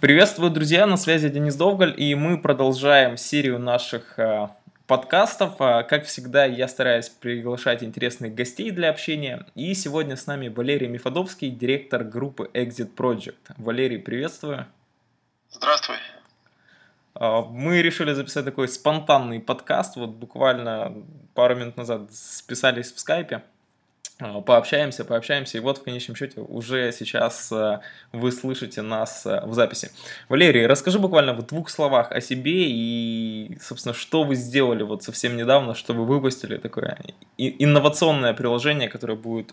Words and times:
Приветствую, 0.00 0.52
друзья, 0.52 0.86
на 0.86 0.96
связи 0.96 1.28
Денис 1.28 1.56
Довгаль, 1.56 1.92
и 1.96 2.14
мы 2.14 2.38
продолжаем 2.38 3.16
серию 3.16 3.58
наших 3.58 4.16
э, 4.16 4.46
подкастов. 4.86 5.60
Э, 5.60 5.82
как 5.82 6.04
всегда, 6.04 6.44
я 6.44 6.68
стараюсь 6.68 7.08
приглашать 7.08 7.82
интересных 7.82 8.32
гостей 8.32 8.70
для 8.70 8.90
общения, 8.90 9.44
и 9.56 9.74
сегодня 9.74 10.14
с 10.14 10.28
нами 10.28 10.46
Валерий 10.46 10.86
Мифодовский, 10.86 11.50
директор 11.50 12.04
группы 12.04 12.48
Exit 12.54 12.94
Project. 12.94 13.40
Валерий, 13.56 13.98
приветствую. 13.98 14.66
Здравствуй. 15.50 15.96
Э, 17.16 17.40
мы 17.50 17.82
решили 17.82 18.12
записать 18.12 18.44
такой 18.44 18.68
спонтанный 18.68 19.40
подкаст, 19.40 19.96
вот 19.96 20.10
буквально 20.10 20.94
пару 21.34 21.56
минут 21.56 21.76
назад 21.76 22.12
списались 22.12 22.92
в 22.92 23.00
скайпе. 23.00 23.42
А, 24.20 24.40
пообщаемся, 24.40 25.04
пообщаемся, 25.04 25.58
и 25.58 25.60
вот 25.60 25.78
в 25.78 25.84
конечном 25.84 26.16
счете 26.16 26.40
уже 26.40 26.90
сейчас 26.90 27.52
э, 27.52 27.80
вы 28.12 28.32
слышите 28.32 28.82
нас 28.82 29.24
э, 29.24 29.42
в 29.46 29.54
записи. 29.54 29.92
Валерий, 30.28 30.66
расскажи 30.66 30.98
буквально 30.98 31.34
в 31.34 31.46
двух 31.46 31.70
словах 31.70 32.10
о 32.10 32.20
себе 32.20 32.64
и, 32.68 33.56
собственно, 33.62 33.94
что 33.94 34.24
вы 34.24 34.34
сделали 34.34 34.82
вот 34.82 35.04
совсем 35.04 35.36
недавно, 35.36 35.76
что 35.76 35.92
вы 35.92 36.04
выпустили 36.04 36.56
такое 36.56 36.98
инновационное 37.36 38.34
приложение, 38.34 38.88
которое 38.88 39.14
будет 39.14 39.52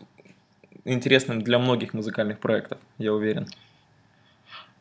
интересным 0.84 1.44
для 1.44 1.60
многих 1.60 1.94
музыкальных 1.94 2.40
проектов, 2.40 2.80
я 2.98 3.14
уверен. 3.14 3.48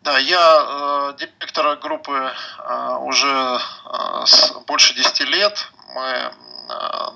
Да, 0.00 0.18
я 0.18 1.12
э, 1.12 1.18
директор 1.18 1.76
группы 1.76 2.12
э, 2.12 2.96
уже 3.02 3.26
э, 3.26 4.26
с 4.26 4.54
больше 4.66 4.94
10 4.94 5.20
лет. 5.28 5.70
Мы 5.94 6.32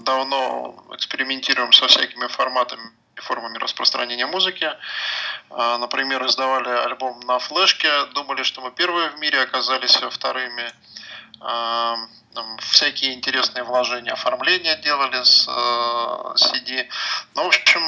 давно 0.01 0.85
экспериментируем 0.93 1.73
со 1.73 1.87
всякими 1.89 2.27
форматами 2.27 2.91
и 3.19 3.21
формами 3.21 3.59
распространения 3.59 4.27
музыки. 4.27 4.71
Э, 5.51 5.77
например, 5.79 6.25
издавали 6.27 6.69
альбом 6.69 7.21
на 7.21 7.39
флешке, 7.39 7.91
думали, 8.15 8.43
что 8.43 8.61
мы 8.61 8.71
первые 8.71 9.11
в 9.11 9.19
мире, 9.19 9.43
оказались 9.43 9.97
вторыми. 9.97 10.73
Э, 11.41 11.95
всякие 12.61 13.15
интересные 13.15 13.65
вложения, 13.65 14.13
оформления 14.13 14.77
делали 14.77 15.25
с 15.25 15.49
CD. 15.49 16.89
Ну, 17.35 17.43
в 17.43 17.47
общем, 17.49 17.83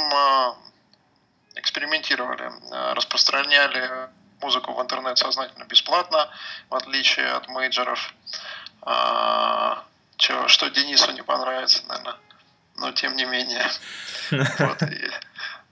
экспериментировали, 1.55 2.51
распространяли 2.95 4.09
музыку 4.43 4.73
в 4.73 4.83
интернет 4.83 5.19
сознательно 5.19 5.65
бесплатно, 5.67 6.29
в 6.69 6.75
отличие 6.75 7.29
от 7.31 7.47
мейджеров 7.49 8.13
что, 10.21 10.49
что 10.49 10.71
Денису 10.71 11.13
не 11.13 11.23
понравится, 11.23 11.83
наверное. 11.89 12.17
Но 12.77 12.93
тем 12.93 13.17
не 13.17 13.25
менее. 13.25 13.67
Вот, 14.59 14.83
и, 14.83 15.11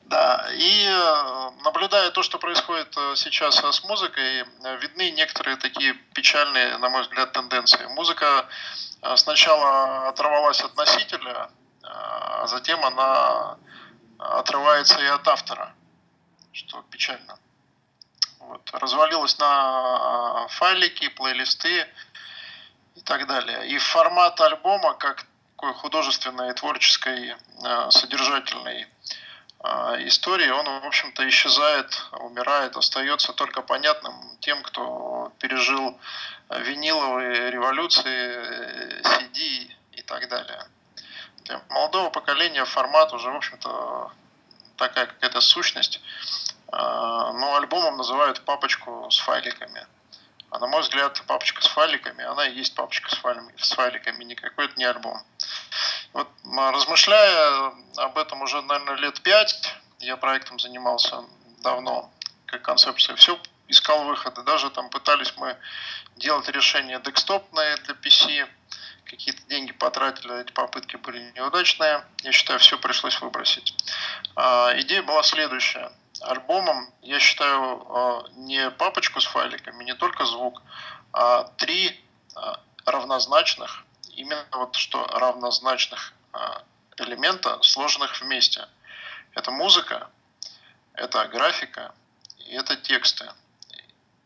да, 0.09 0.49
и 0.53 0.87
э, 0.89 1.51
наблюдая 1.65 2.11
то, 2.11 2.23
что 2.23 2.39
происходит 2.39 2.97
э, 2.97 3.15
сейчас 3.15 3.57
с 3.57 3.85
музыкой, 3.85 4.41
э, 4.41 4.77
видны 4.79 5.11
некоторые 5.11 5.57
такие 5.59 5.93
печальные, 6.15 6.79
на 6.79 6.89
мой 6.89 7.03
взгляд, 7.03 7.33
тенденции. 7.33 7.85
Музыка 7.95 8.47
сначала 9.17 10.09
оторвалась 10.09 10.61
от 10.63 10.75
носителя, 10.77 11.51
а 11.83 12.47
затем 12.49 12.85
она 12.85 13.59
отрывается 14.19 14.99
и 14.99 15.07
от 15.07 15.29
автора, 15.29 15.73
что 16.53 16.83
печально. 16.91 17.39
Вот. 18.41 18.69
Развалилась 18.73 19.39
на 19.39 20.49
файлики, 20.49 21.09
плейлисты, 21.11 21.87
и 22.99 23.01
так 23.01 23.27
далее. 23.27 23.69
И 23.69 23.79
формат 23.79 24.41
альбома, 24.41 24.95
как 24.95 25.25
такой 25.57 25.75
художественной, 25.75 26.53
творческой, 26.55 27.35
э, 27.65 27.91
содержательной 27.91 28.87
э, 29.65 30.07
истории, 30.09 30.51
он, 30.51 30.67
в 30.81 30.87
общем-то, 30.87 31.29
исчезает, 31.29 32.03
умирает, 32.13 32.77
остается 32.77 33.33
только 33.33 33.63
понятным 33.63 34.15
тем, 34.41 34.63
кто 34.63 35.33
пережил 35.39 35.99
виниловые 36.51 37.51
революции, 37.51 39.03
CD 39.03 39.71
и 39.93 40.03
так 40.03 40.29
далее. 40.29 40.65
Для 41.45 41.61
молодого 41.71 42.11
поколения 42.11 42.65
формат 42.65 43.13
уже, 43.13 43.31
в 43.31 43.37
общем-то, 43.37 44.13
такая 44.77 45.07
какая-то 45.07 45.41
сущность. 45.41 46.01
Э, 46.73 46.77
но 47.41 47.57
альбомом 47.57 47.97
называют 47.97 48.45
папочку 48.45 49.09
с 49.11 49.19
файликами– 49.19 49.87
а 50.51 50.59
на 50.59 50.67
мой 50.67 50.81
взгляд, 50.83 51.23
папочка 51.27 51.63
с 51.63 51.67
файликами, 51.67 52.25
она 52.25 52.47
и 52.47 52.55
есть 52.55 52.75
папочка 52.75 53.11
с 53.15 53.19
файликами, 53.19 53.55
с 53.59 53.73
файликами 53.73 54.25
никакой 54.25 54.67
это 54.67 54.79
не 54.79 54.85
альбом. 54.85 55.23
Вот 56.13 56.29
размышляя 56.45 57.73
об 57.97 58.19
этом 58.19 58.43
уже, 58.43 58.63
наверное, 58.63 58.97
лет 58.97 59.21
пять, 59.23 59.75
я 60.01 60.17
проектом 60.17 60.59
занимался 60.59 61.25
давно, 61.63 62.11
как 62.47 62.63
концепция, 62.63 63.17
все 63.17 63.39
искал 63.69 64.05
выходы. 64.05 64.43
Даже 64.43 64.71
там 64.71 64.89
пытались 64.91 65.35
мы 65.37 65.57
делать 66.17 66.49
решения 66.49 66.99
декстопные 67.01 67.77
для 67.77 67.95
PC, 67.95 68.49
какие-то 69.05 69.43
деньги 69.49 69.73
потратили, 69.73 70.41
эти 70.41 70.53
попытки 70.53 70.97
были 70.97 71.33
неудачные. 71.35 72.05
Я 72.23 72.33
считаю, 72.33 72.59
все 72.59 72.79
пришлось 72.79 73.21
выбросить. 73.21 73.75
А, 74.37 74.73
идея 74.77 75.03
была 75.03 75.23
следующая 75.23 75.93
альбомом 76.23 76.93
я 77.03 77.19
считаю 77.19 77.87
э, 77.89 78.23
не 78.37 78.71
папочку 78.71 79.21
с 79.21 79.27
файликами, 79.27 79.85
не 79.85 79.95
только 79.95 80.25
звук, 80.25 80.63
а 81.13 81.45
три 81.57 81.89
э, 81.91 82.41
равнозначных, 82.85 83.85
именно 84.15 84.47
вот 84.53 84.77
что 84.77 85.05
равнозначных 85.07 86.13
э, 86.33 86.39
элемента, 86.99 87.63
сложенных 87.63 88.21
вместе. 88.21 88.69
Это 89.35 89.51
музыка, 89.51 90.11
это 90.95 91.27
графика 91.27 91.95
и 92.39 92.55
это 92.55 92.77
тексты. 92.77 93.31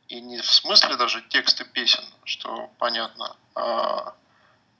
И 0.08 0.20
не 0.20 0.40
в 0.40 0.50
смысле 0.50 0.96
даже 0.96 1.22
тексты 1.22 1.64
песен, 1.64 2.04
что 2.24 2.70
понятно, 2.78 3.36
а 3.54 4.14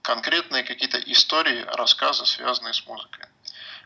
конкретные 0.02 0.64
какие-то 0.64 0.98
истории, 0.98 1.62
рассказы, 1.62 2.26
связанные 2.26 2.74
с 2.74 2.84
музыкой. 2.86 3.26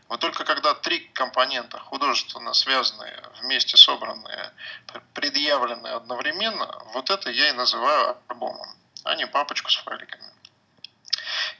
Вот 0.07 0.19
только 0.21 0.45
когда 0.45 0.73
три 0.73 0.99
компонента 0.99 1.79
художественно 1.79 2.53
связанные, 2.53 3.21
вместе 3.41 3.75
собранные, 3.75 4.51
предъявленные 5.13 5.93
одновременно, 5.93 6.81
вот 6.93 7.09
это 7.09 7.29
я 7.29 7.49
и 7.49 7.53
называю 7.53 8.17
альбомом, 8.29 8.69
а 9.03 9.15
не 9.15 9.27
папочку 9.27 9.69
с 9.69 9.75
файликами. 9.75 10.23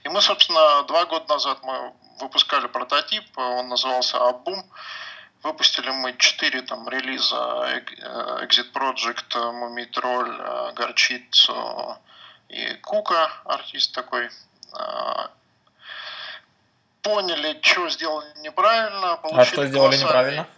И 0.04 0.08
мы, 0.08 0.22
собственно, 0.22 0.82
два 0.84 1.04
года 1.04 1.28
назад 1.28 1.58
мы 1.62 1.92
выпускали 2.20 2.66
прототип, 2.66 3.36
он 3.36 3.68
назывался 3.68 4.18
Абум. 4.18 4.64
Выпустили 5.42 5.90
мы 5.90 6.16
четыре 6.16 6.62
там 6.62 6.88
релиза 6.88 7.82
Exit 8.42 8.72
Project, 8.72 9.34
Mummy 9.34 9.88
Troll, 9.88 10.72
Горчицу 10.72 11.96
и 12.48 12.74
Кука, 12.82 13.30
артист 13.44 13.94
такой 13.94 14.30
поняли, 17.02 17.58
что 17.62 17.88
сделали 17.88 18.32
неправильно, 18.40 19.16
получили 19.16 19.40
А 19.40 19.44
что 19.44 19.66
сделали 19.66 19.96
колоссальный... 19.96 20.04
неправильно? 20.04 20.48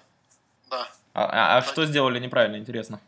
Да. 0.70 0.88
А, 1.14 1.24
а, 1.24 1.56
а 1.58 1.62
что 1.62 1.86
сделали 1.86 2.18
неправильно, 2.18 2.56
интересно? 2.56 3.00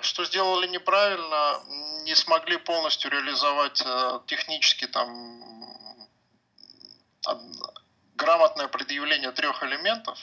Что 0.00 0.24
сделали 0.24 0.66
неправильно, 0.68 1.60
не 2.04 2.14
смогли 2.14 2.56
полностью 2.56 3.10
реализовать 3.10 3.82
э, 3.84 4.20
технически 4.26 4.86
там 4.86 5.44
грамотное 8.14 8.68
предъявление 8.68 9.32
трех 9.32 9.62
элементов 9.62 10.18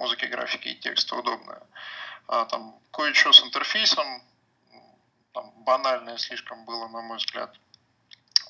музыки, 0.00 0.24
графики 0.24 0.68
и 0.68 0.74
текста 0.74 1.16
удобное. 1.16 1.62
А, 2.26 2.46
там 2.46 2.78
кое-что 2.90 3.32
с 3.32 3.42
интерфейсом, 3.44 4.22
там 5.32 5.52
банальное 5.64 6.16
слишком 6.16 6.64
было, 6.64 6.88
на 6.88 7.00
мой 7.02 7.18
взгляд. 7.18 7.54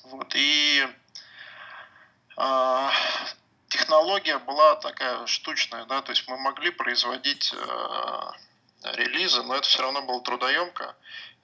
Вот. 0.03 0.33
И 0.35 0.81
а, 0.83 0.89
технология 3.67 4.37
была 4.39 4.75
такая 4.75 5.25
штучная, 5.27 5.85
да, 5.85 6.01
то 6.01 6.11
есть 6.11 6.27
мы 6.27 6.37
могли 6.37 6.71
производить 6.71 7.53
э, 7.53 8.31
релизы, 8.93 9.43
но 9.43 9.55
это 9.55 9.67
все 9.67 9.81
равно 9.81 10.01
было 10.01 10.21
трудоемко 10.21 10.95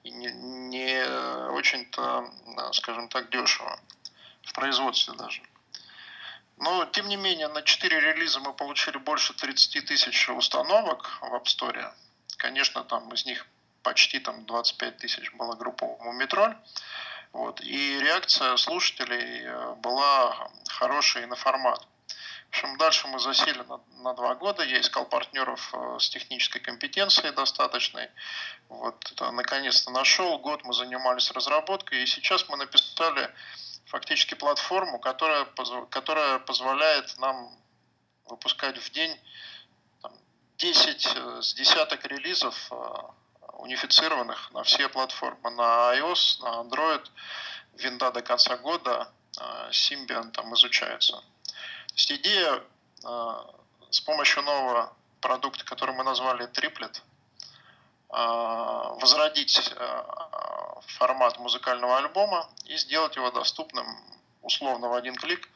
и 0.04 0.10
не, 0.10 0.30
не 0.32 1.04
очень-то, 1.50 2.30
скажем 2.72 3.08
так, 3.08 3.30
дешево 3.30 3.78
в 4.44 4.52
производстве 4.52 5.14
даже. 5.14 5.42
Но, 6.58 6.84
тем 6.86 7.08
не 7.08 7.16
менее, 7.16 7.48
на 7.48 7.62
4 7.62 8.00
релиза 8.00 8.40
мы 8.40 8.52
получили 8.52 8.98
больше 8.98 9.32
30 9.32 9.86
тысяч 9.86 10.28
установок 10.28 11.18
в 11.20 11.34
App 11.34 11.44
Store. 11.44 11.92
Конечно, 12.36 12.82
там 12.84 13.12
из 13.12 13.24
них 13.26 13.46
почти 13.82 14.18
там 14.18 14.44
25 14.44 14.96
тысяч 14.98 15.32
была 15.34 15.54
группа 15.54 15.86
Мумитроль. 16.00 16.56
Вот. 17.32 17.60
И 17.60 18.00
реакция 18.00 18.56
слушателей 18.56 19.44
э, 19.44 19.74
была 19.76 20.50
хорошая 20.68 21.24
и 21.24 21.26
на 21.26 21.36
формат. 21.36 21.86
В 22.46 22.50
общем, 22.50 22.78
дальше 22.78 23.06
мы 23.08 23.18
засели 23.18 23.62
на, 23.68 23.80
на 24.02 24.14
два 24.14 24.34
года. 24.34 24.64
Я 24.64 24.80
искал 24.80 25.04
партнеров 25.04 25.70
э, 25.74 25.98
с 26.00 26.08
технической 26.08 26.60
компетенцией 26.60 27.32
достаточной. 27.32 28.08
Вот, 28.68 29.12
наконец-то 29.20 29.90
нашел. 29.90 30.38
Год 30.38 30.64
мы 30.64 30.72
занимались 30.72 31.30
разработкой. 31.30 32.02
И 32.02 32.06
сейчас 32.06 32.48
мы 32.48 32.56
написали 32.56 33.30
фактически 33.86 34.34
платформу, 34.34 34.98
которая, 34.98 35.46
которая 35.90 36.38
позволяет 36.38 37.18
нам 37.18 37.54
выпускать 38.24 38.78
в 38.78 38.90
день 38.92 39.14
там, 40.00 40.12
10 40.56 41.06
э, 41.16 41.42
с 41.42 41.54
десяток 41.54 42.04
релизов 42.06 42.70
унифицированных 43.58 44.50
на 44.52 44.62
все 44.62 44.88
платформы, 44.88 45.50
на 45.50 45.94
iOS, 45.94 46.42
на 46.42 46.62
Android, 46.62 47.04
винда 47.74 48.10
до 48.10 48.22
конца 48.22 48.56
года, 48.56 49.08
Symbian 49.70 50.30
там 50.30 50.54
изучается. 50.54 51.12
То 51.12 51.94
есть 51.94 52.12
идея 52.12 52.62
с 53.90 54.00
помощью 54.00 54.42
нового 54.42 54.92
продукта, 55.20 55.64
который 55.64 55.94
мы 55.94 56.04
назвали 56.04 56.48
Triplet, 56.48 57.02
возродить 58.08 59.72
формат 60.86 61.38
музыкального 61.38 61.98
альбома 61.98 62.48
и 62.64 62.76
сделать 62.76 63.16
его 63.16 63.30
доступным 63.30 63.86
условно 64.42 64.88
в 64.88 64.94
один 64.94 65.14
клик 65.14 65.48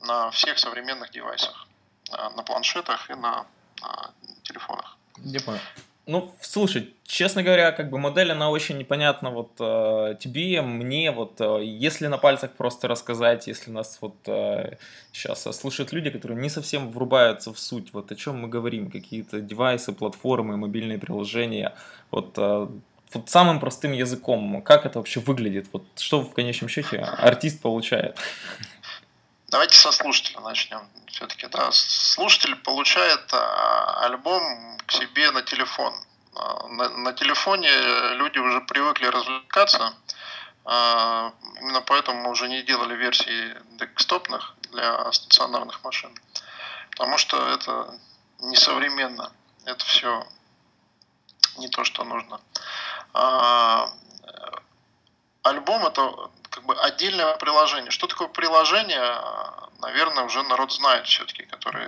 на 0.00 0.30
всех 0.30 0.58
современных 0.58 1.10
девайсах, 1.10 1.66
на 2.10 2.42
планшетах 2.42 3.10
и 3.10 3.14
на, 3.14 3.46
на 3.82 4.14
телефонах. 4.44 4.96
Я 5.18 5.40
понял. 5.40 5.60
Ну, 6.06 6.34
слушай, 6.40 6.94
честно 7.04 7.42
говоря, 7.42 7.72
как 7.72 7.90
бы 7.90 7.98
модель, 7.98 8.32
она 8.32 8.50
очень 8.50 8.78
непонятна 8.78 9.30
вот 9.30 9.52
э, 9.60 10.16
тебе, 10.18 10.60
мне, 10.62 11.12
вот 11.12 11.40
э, 11.40 11.60
если 11.62 12.06
на 12.08 12.18
пальцах 12.18 12.52
просто 12.52 12.88
рассказать, 12.88 13.46
если 13.46 13.70
нас 13.70 13.98
вот 14.00 14.16
э, 14.26 14.76
сейчас 15.12 15.42
слушают 15.56 15.92
люди, 15.92 16.10
которые 16.10 16.40
не 16.40 16.48
совсем 16.48 16.90
врубаются 16.90 17.52
в 17.52 17.58
суть, 17.60 17.92
вот 17.92 18.10
о 18.10 18.16
чем 18.16 18.40
мы 18.40 18.48
говорим, 18.48 18.90
какие-то 18.90 19.40
девайсы, 19.40 19.92
платформы, 19.92 20.56
мобильные 20.56 20.98
приложения, 20.98 21.74
вот, 22.10 22.32
э, 22.38 22.66
вот 23.12 23.28
самым 23.30 23.60
простым 23.60 23.92
языком, 23.92 24.62
как 24.62 24.86
это 24.86 24.98
вообще 24.98 25.20
выглядит, 25.20 25.66
вот 25.72 25.84
что 25.96 26.22
в 26.22 26.32
конечном 26.32 26.68
счете 26.68 26.98
артист 26.98 27.60
получает? 27.60 28.16
Давайте 29.50 29.76
со 29.76 29.90
слушателя 29.90 30.38
начнем. 30.42 30.88
Все-таки, 31.08 31.48
да, 31.48 31.72
слушатель 31.72 32.54
получает 32.54 33.20
а, 33.32 34.04
альбом 34.04 34.78
к 34.86 34.92
себе 34.92 35.32
на 35.32 35.42
телефон. 35.42 35.92
А, 36.36 36.68
на, 36.68 36.88
на 36.90 37.12
телефоне 37.12 37.68
люди 38.12 38.38
уже 38.38 38.60
привыкли 38.60 39.06
развлекаться, 39.06 39.92
а, 40.64 41.32
именно 41.60 41.80
поэтому 41.80 42.20
мы 42.22 42.30
уже 42.30 42.48
не 42.48 42.62
делали 42.62 42.94
версии 42.94 43.56
декстопных 43.76 44.54
для 44.70 45.10
стационарных 45.10 45.82
машин, 45.82 46.16
потому 46.92 47.18
что 47.18 47.36
это 47.48 47.98
несовременно, 48.38 49.32
это 49.64 49.84
все 49.84 50.28
не 51.58 51.66
то, 51.66 51.82
что 51.82 52.04
нужно. 52.04 52.40
Альбом 55.42 55.86
это 55.86 56.30
как 56.60 56.66
бы 56.66 56.74
отдельное 56.74 57.34
приложение. 57.36 57.90
Что 57.90 58.06
такое 58.06 58.28
приложение, 58.28 59.16
наверное, 59.80 60.24
уже 60.24 60.42
народ 60.42 60.72
знает 60.72 61.06
все-таки, 61.06 61.44
который 61.44 61.86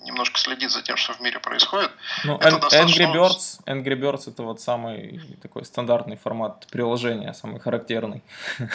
немножко 0.00 0.38
следит 0.38 0.70
за 0.70 0.82
тем, 0.82 0.98
что 0.98 1.14
в 1.14 1.20
мире 1.20 1.40
происходит. 1.40 1.90
Ну, 2.24 2.36
это 2.36 2.58
достаточно... 2.58 3.02
Angry 3.02 3.14
Birds, 3.14 3.64
Angry 3.66 3.98
Birds 3.98 4.30
это 4.30 4.42
вот 4.42 4.60
самый 4.60 5.38
такой 5.40 5.64
стандартный 5.64 6.16
формат 6.16 6.66
приложения, 6.66 7.32
самый 7.32 7.58
характерный. 7.58 8.22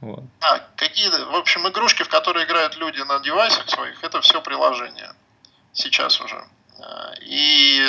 вот. 0.00 0.24
Да, 0.40 0.66
какие 0.76 1.08
в 1.08 1.36
общем, 1.36 1.68
игрушки, 1.68 2.04
в 2.04 2.08
которые 2.08 2.46
играют 2.46 2.76
люди 2.76 3.00
на 3.00 3.20
девайсах 3.20 3.68
своих, 3.68 4.02
это 4.02 4.22
все 4.22 4.40
приложение. 4.40 5.12
Сейчас 5.74 6.18
уже. 6.22 6.42
И 7.20 7.86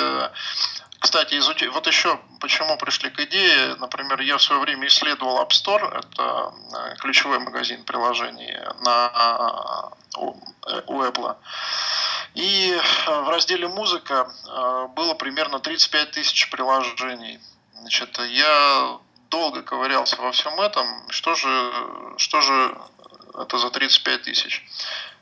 кстати, 1.00 1.36
изуч... 1.38 1.64
вот 1.74 1.88
еще 1.88 2.20
почему 2.40 2.78
пришли 2.78 3.10
к 3.10 3.20
идее, 3.20 3.76
например, 3.76 4.20
я 4.22 4.38
в 4.38 4.42
свое 4.42 4.62
время 4.62 4.88
исследовал 4.88 5.42
App 5.42 5.50
Store, 5.50 5.88
это 5.98 6.54
э, 6.76 6.96
ключевой 6.98 7.40
магазин 7.40 7.84
приложений 7.84 8.58
на... 8.82 9.92
у 10.18 11.02
Apple. 11.02 11.36
И 12.34 12.72
э, 12.72 13.22
в 13.22 13.30
разделе 13.30 13.68
«Музыка» 13.68 14.28
э, 14.48 14.88
было 14.96 15.14
примерно 15.14 15.60
35 15.60 16.12
тысяч 16.12 16.50
приложений. 16.50 17.40
Значит, 17.80 18.18
я 18.30 18.98
долго 19.30 19.62
ковырялся 19.62 20.16
во 20.18 20.32
всем 20.32 20.60
этом. 20.60 20.88
Что 21.10 21.36
же, 21.36 21.72
что 22.18 22.42
же 22.42 22.78
это 23.40 23.58
за 23.58 23.70
35 23.70 24.24
тысяч? 24.24 24.66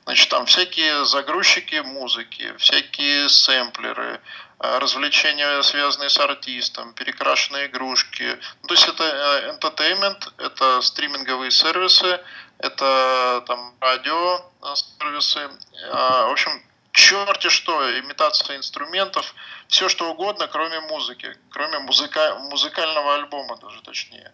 Значит, 0.06 0.30
там 0.30 0.46
всякие 0.46 1.04
загрузчики 1.06 1.82
музыки, 1.84 2.54
всякие 2.58 3.28
сэмплеры, 3.28 4.20
Э, 4.20 4.20
развлечения, 4.60 5.62
связанные 5.64 6.10
с 6.10 6.18
артистом, 6.18 6.94
перекрашенные 6.94 7.68
игрушки. 7.68 8.40
Ну, 8.62 8.68
то 8.68 8.74
есть 8.74 8.88
это 8.88 9.04
э, 9.04 9.52
entertainment, 9.52 10.32
это 10.38 10.82
стриминговые 10.82 11.52
сервисы, 11.52 12.20
это 12.60 13.44
там 13.48 13.76
радио 13.82 14.42
э, 14.64 14.76
сервисы. 14.76 15.50
В 15.92 16.32
общем, 16.32 16.52
черти 16.92 17.50
что, 17.50 18.00
имитация 18.00 18.58
инструментов, 18.58 19.36
все 19.68 19.90
что 19.90 20.10
угодно, 20.10 20.48
кроме 20.48 20.80
музыки, 20.82 21.38
кроме 21.52 21.80
музыка, 21.80 22.38
музыкального 22.50 23.16
альбома 23.16 23.58
даже 23.58 23.82
точнее. 23.82 24.32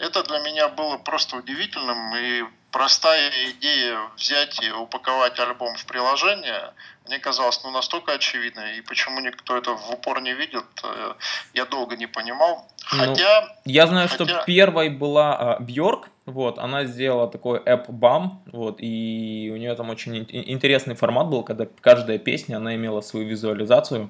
Это 0.00 0.22
для 0.22 0.38
меня 0.38 0.68
было 0.68 0.96
просто 0.96 1.36
удивительным, 1.36 2.16
и 2.16 2.44
простая 2.70 3.30
идея 3.50 3.98
взять 4.16 4.62
и 4.62 4.70
упаковать 4.70 5.38
альбом 5.38 5.76
в 5.76 5.84
приложение, 5.84 6.72
мне 7.06 7.18
казалось, 7.18 7.60
ну, 7.64 7.70
настолько 7.70 8.12
очевидно, 8.12 8.60
и 8.78 8.80
почему 8.80 9.20
никто 9.20 9.56
это 9.56 9.72
в 9.72 9.90
упор 9.90 10.22
не 10.22 10.32
видит, 10.32 10.64
э, 10.84 11.14
я 11.54 11.66
долго 11.66 11.96
не 11.96 12.06
понимал. 12.06 12.66
Ну, 12.92 12.98
хотя... 12.98 13.40
Ну, 13.42 13.48
я 13.64 13.86
знаю, 13.86 14.08
хотя... 14.08 14.24
что 14.24 14.44
первой 14.46 14.88
была 14.88 15.58
Бьорк, 15.60 16.08
вот, 16.24 16.58
она 16.58 16.84
сделала 16.84 17.28
такой 17.28 17.58
app 17.58 17.88
BAM, 17.88 18.30
вот, 18.46 18.76
и 18.78 19.50
у 19.52 19.56
нее 19.56 19.74
там 19.74 19.90
очень 19.90 20.24
интересный 20.30 20.94
формат 20.94 21.26
был, 21.26 21.42
когда 21.42 21.66
каждая 21.80 22.18
песня, 22.18 22.56
она 22.56 22.74
имела 22.74 23.00
свою 23.00 23.26
визуализацию. 23.26 24.08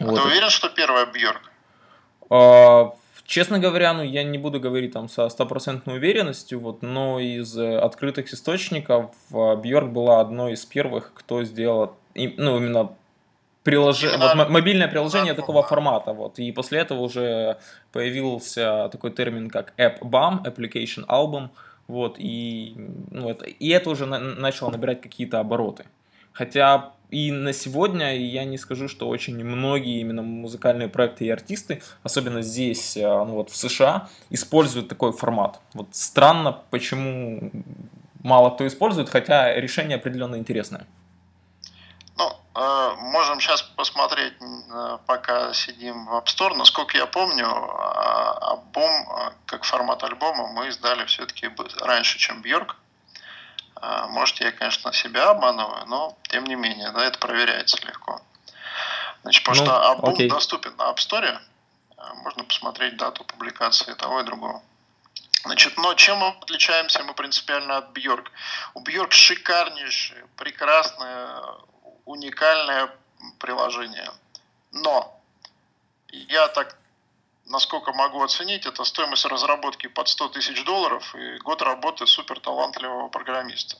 А 0.00 0.04
вот. 0.04 0.16
ты 0.16 0.22
уверен, 0.26 0.50
что 0.50 0.68
первая 0.68 1.06
Бьорк? 1.06 1.42
А, 2.30 2.92
Честно 3.26 3.58
говоря, 3.58 3.92
ну, 3.92 4.04
я 4.04 4.22
не 4.22 4.38
буду 4.38 4.60
говорить 4.60 4.92
там 4.92 5.08
со 5.08 5.28
стопроцентной 5.28 5.96
уверенностью, 5.96 6.60
вот, 6.60 6.82
но 6.82 7.18
из 7.18 7.58
э, 7.58 7.76
открытых 7.76 8.32
источников 8.32 9.10
Бьорк 9.30 9.90
была 9.90 10.20
одной 10.20 10.52
из 10.52 10.64
первых, 10.64 11.12
кто 11.12 11.42
сделал, 11.42 11.96
ну, 12.14 12.56
именно 12.58 12.92
приложение, 13.64 14.16
вот, 14.16 14.48
мобильное 14.48 14.86
приложение 14.86 15.34
да, 15.34 15.40
такого 15.40 15.62
да. 15.62 15.68
формата, 15.68 16.12
вот, 16.12 16.38
и 16.38 16.52
после 16.52 16.78
этого 16.78 17.00
уже 17.00 17.58
появился 17.90 18.88
такой 18.92 19.10
термин, 19.10 19.50
как 19.50 19.72
App 19.76 19.98
BAM, 20.02 20.44
Application 20.44 21.04
Album, 21.08 21.48
вот, 21.88 22.14
и, 22.18 22.76
ну, 23.10 23.28
это, 23.28 23.44
и 23.44 23.68
это 23.70 23.90
уже 23.90 24.06
на, 24.06 24.20
начало 24.20 24.70
набирать 24.70 25.00
какие-то 25.00 25.40
обороты. 25.40 25.86
Хотя 26.36 26.92
и 27.08 27.32
на 27.32 27.54
сегодня 27.54 28.14
я 28.14 28.44
не 28.44 28.58
скажу, 28.58 28.88
что 28.88 29.08
очень 29.08 29.42
многие 29.42 30.00
именно 30.00 30.20
музыкальные 30.20 30.88
проекты 30.88 31.24
и 31.24 31.30
артисты, 31.30 31.82
особенно 32.02 32.42
здесь, 32.42 32.96
а, 32.98 33.24
ну 33.24 33.34
вот 33.34 33.50
в 33.50 33.56
США, 33.56 34.10
используют 34.28 34.88
такой 34.88 35.12
формат. 35.12 35.60
Вот 35.72 35.88
странно, 35.92 36.52
почему 36.70 37.50
мало 38.22 38.50
кто 38.50 38.66
использует, 38.66 39.08
хотя 39.08 39.54
решение 39.54 39.96
определенно 39.96 40.36
интересное. 40.36 40.86
Ну, 42.18 42.28
э, 42.54 42.94
можем 42.98 43.40
сейчас 43.40 43.62
посмотреть, 43.62 44.34
э, 44.42 44.98
пока 45.06 45.54
сидим 45.54 46.04
в 46.04 46.16
App 46.16 46.26
Store. 46.26 46.54
Насколько 46.54 46.98
я 46.98 47.06
помню, 47.06 47.46
а, 47.46 48.52
альбом, 48.52 48.90
э, 48.90 49.30
как 49.46 49.64
формат 49.64 50.02
альбома, 50.02 50.48
мы 50.48 50.68
издали 50.68 51.06
все-таки 51.06 51.48
раньше, 51.80 52.18
чем 52.18 52.42
Бьорк. 52.42 52.76
А, 53.76 54.08
может, 54.08 54.40
я, 54.40 54.52
конечно, 54.52 54.92
себя 54.92 55.30
обманываю, 55.30 55.86
но 55.86 56.16
тем 56.28 56.44
не 56.44 56.54
менее, 56.54 56.90
да, 56.92 57.04
это 57.04 57.18
проверяется 57.18 57.78
легко. 57.86 58.20
Значит, 59.22 59.44
потому 59.44 59.60
ну, 59.60 59.66
что 59.66 59.90
альбом 59.90 60.14
окей. 60.14 60.30
доступен 60.30 60.74
на 60.76 60.90
App 60.90 60.96
Store, 60.96 61.38
а, 61.96 62.14
можно 62.14 62.44
посмотреть 62.44 62.96
дату 62.96 63.24
публикации 63.24 63.92
того 63.94 64.20
и 64.20 64.24
другого. 64.24 64.62
Значит, 65.44 65.76
но 65.76 65.94
чем 65.94 66.18
мы 66.18 66.28
отличаемся 66.28 67.02
мы 67.04 67.14
принципиально 67.14 67.76
от 67.76 67.90
Бьорк? 67.90 68.32
У 68.74 68.80
Бьорк 68.80 69.12
шикарнейшее, 69.12 70.26
прекрасное, 70.36 71.42
уникальное 72.04 72.90
приложение. 73.38 74.10
Но 74.72 75.20
я 76.08 76.48
так 76.48 76.76
насколько 77.46 77.92
могу 77.92 78.22
оценить, 78.22 78.66
это 78.66 78.84
стоимость 78.84 79.24
разработки 79.24 79.86
под 79.86 80.08
100 80.08 80.28
тысяч 80.28 80.64
долларов 80.64 81.14
и 81.14 81.38
год 81.38 81.62
работы 81.62 82.06
супер 82.06 82.40
талантливого 82.40 83.08
программиста. 83.08 83.76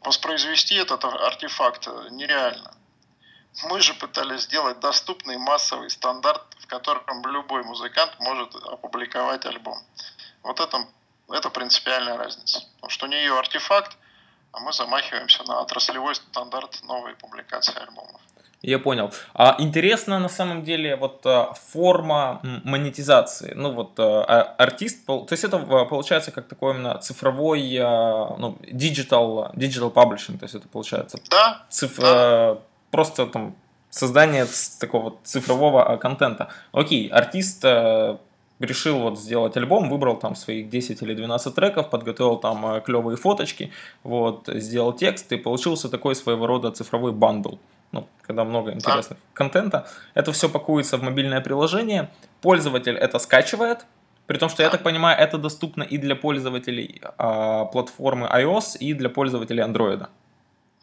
Воспроизвести 0.00 0.76
этот 0.76 1.04
артефакт 1.04 1.88
нереально. 2.10 2.74
Мы 3.64 3.80
же 3.80 3.94
пытались 3.94 4.42
сделать 4.42 4.78
доступный 4.78 5.36
массовый 5.36 5.90
стандарт, 5.90 6.42
в 6.60 6.66
котором 6.66 7.26
любой 7.26 7.64
музыкант 7.64 8.14
может 8.20 8.54
опубликовать 8.54 9.44
альбом. 9.46 9.78
Вот 10.42 10.60
это, 10.60 10.86
это 11.28 11.50
принципиальная 11.50 12.16
разница. 12.16 12.62
Потому 12.76 12.90
что 12.90 13.06
у 13.06 13.08
нее 13.08 13.36
артефакт, 13.36 13.96
а 14.52 14.60
мы 14.60 14.72
замахиваемся 14.72 15.42
на 15.44 15.60
отраслевой 15.60 16.14
стандарт 16.14 16.80
новой 16.84 17.16
публикации 17.16 17.76
альбомов. 17.76 18.20
Я 18.62 18.80
понял. 18.80 19.12
А 19.34 19.54
интересно 19.60 20.18
на 20.18 20.28
самом 20.28 20.64
деле 20.64 20.96
вот 20.96 21.20
а, 21.24 21.54
форма 21.54 22.40
монетизации. 22.64 23.52
Ну 23.54 23.72
вот 23.72 23.92
а, 23.98 24.42
артист, 24.58 25.06
то 25.06 25.26
есть 25.30 25.44
это 25.44 25.58
а, 25.58 25.84
получается 25.84 26.32
как 26.32 26.48
такой 26.48 26.74
именно 26.74 26.98
цифровой, 26.98 27.78
ну, 27.78 28.58
digital, 28.62 29.54
digital 29.54 29.92
publishing, 29.92 30.38
то 30.38 30.44
есть 30.44 30.56
это 30.56 30.66
получается 30.68 31.20
да, 31.30 31.66
циф, 31.70 31.98
да. 31.98 32.58
просто 32.90 33.26
там 33.26 33.54
создание 33.90 34.46
такого 34.80 35.14
цифрового 35.22 35.96
контента. 35.96 36.48
Окей, 36.72 37.08
артист 37.08 37.64
решил 38.58 38.98
вот 38.98 39.20
сделать 39.20 39.56
альбом, 39.56 39.88
выбрал 39.88 40.16
там 40.16 40.34
своих 40.34 40.68
10 40.68 41.00
или 41.02 41.14
12 41.14 41.54
треков, 41.54 41.90
подготовил 41.90 42.36
там 42.38 42.80
клевые 42.82 43.16
фоточки, 43.16 43.70
вот, 44.02 44.48
сделал 44.52 44.92
текст, 44.92 45.30
и 45.30 45.36
получился 45.36 45.88
такой 45.88 46.16
своего 46.16 46.48
рода 46.48 46.72
цифровой 46.72 47.12
бандл. 47.12 47.54
Ну, 47.92 48.08
когда 48.22 48.44
много 48.44 48.72
интересных 48.72 49.18
а? 49.18 49.36
контента. 49.36 49.88
Это 50.14 50.32
все 50.32 50.48
пакуется 50.48 50.96
в 50.96 51.02
мобильное 51.02 51.40
приложение, 51.40 52.10
пользователь 52.40 52.96
это 52.96 53.18
скачивает, 53.18 53.86
при 54.26 54.36
том, 54.36 54.50
что, 54.50 54.62
я 54.62 54.68
так 54.68 54.82
понимаю, 54.82 55.18
это 55.18 55.38
доступно 55.38 55.82
и 55.82 55.96
для 55.96 56.14
пользователей 56.14 57.00
а, 57.16 57.64
платформы 57.64 58.26
iOS, 58.26 58.76
и 58.78 58.92
для 58.92 59.08
пользователей 59.08 59.62
Android. 59.62 60.06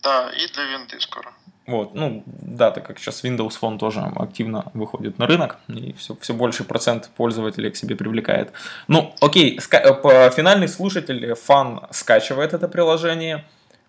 Да, 0.02 0.32
и 0.32 0.52
для 0.52 0.64
винды 0.64 1.00
скоро. 1.00 1.32
Вот, 1.68 1.96
ну, 1.96 2.24
да, 2.26 2.72
так 2.72 2.86
как 2.86 3.00
сейчас 3.00 3.24
Windows 3.24 3.54
Phone 3.60 3.78
тоже 3.80 4.00
активно 4.16 4.72
выходит 4.74 5.20
на 5.20 5.28
рынок, 5.28 5.58
и 5.68 5.94
все, 5.94 6.16
все 6.22 6.34
больше 6.34 6.64
процент 6.64 7.10
пользователей 7.16 7.72
к 7.72 7.76
себе 7.76 7.96
привлекает. 7.96 8.52
Ну, 8.88 9.16
окей, 9.20 9.58
ска- 9.60 10.32
финальный 10.32 10.68
слушатель, 10.68 11.34
фан 11.36 11.82
скачивает 11.92 12.54
это 12.54 12.68
приложение. 12.68 13.46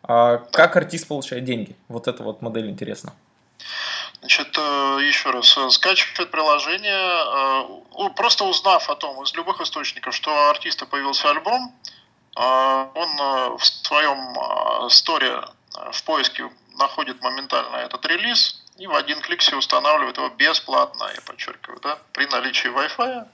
А 0.08 0.38
как 0.52 0.76
артист 0.76 1.08
получает 1.08 1.44
деньги? 1.44 1.76
Вот 1.88 2.08
эта 2.08 2.22
вот 2.22 2.42
модель 2.42 2.70
интересна. 2.70 3.12
Значит, 4.20 4.56
э, 4.58 4.98
еще 5.02 5.30
раз, 5.30 5.56
э, 5.56 5.70
скачивает 5.70 6.30
приложение, 6.30 8.08
э, 8.08 8.10
просто 8.16 8.44
узнав 8.44 8.88
о 8.90 8.94
том 8.94 9.22
из 9.22 9.34
любых 9.34 9.60
источников, 9.60 10.14
что 10.14 10.30
у 10.32 10.48
артиста 10.50 10.86
появился 10.86 11.30
альбом, 11.30 11.72
он 12.34 13.56
в 13.56 13.64
своем 13.64 14.90
сторе 14.90 15.40
в 15.90 16.04
поиске 16.04 16.50
находит 16.76 17.22
моментально 17.22 17.76
этот 17.76 18.04
релиз 18.04 18.62
и 18.76 18.86
в 18.86 18.94
один 18.94 19.22
клик 19.22 19.40
себе 19.40 19.56
устанавливает 19.56 20.18
его 20.18 20.28
бесплатно, 20.28 21.08
я 21.14 21.20
подчеркиваю, 21.22 21.80
да, 21.80 21.98
при 22.12 22.26
наличии 22.26 22.68
Wi-Fi, 22.68 23.26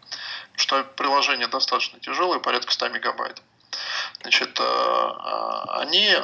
что 0.54 0.84
приложение 0.84 1.48
достаточно 1.48 1.98
тяжелое, 1.98 2.38
порядка 2.38 2.70
100 2.70 2.90
мегабайт. 2.90 3.42
Значит, 4.20 4.60
они 4.60 6.14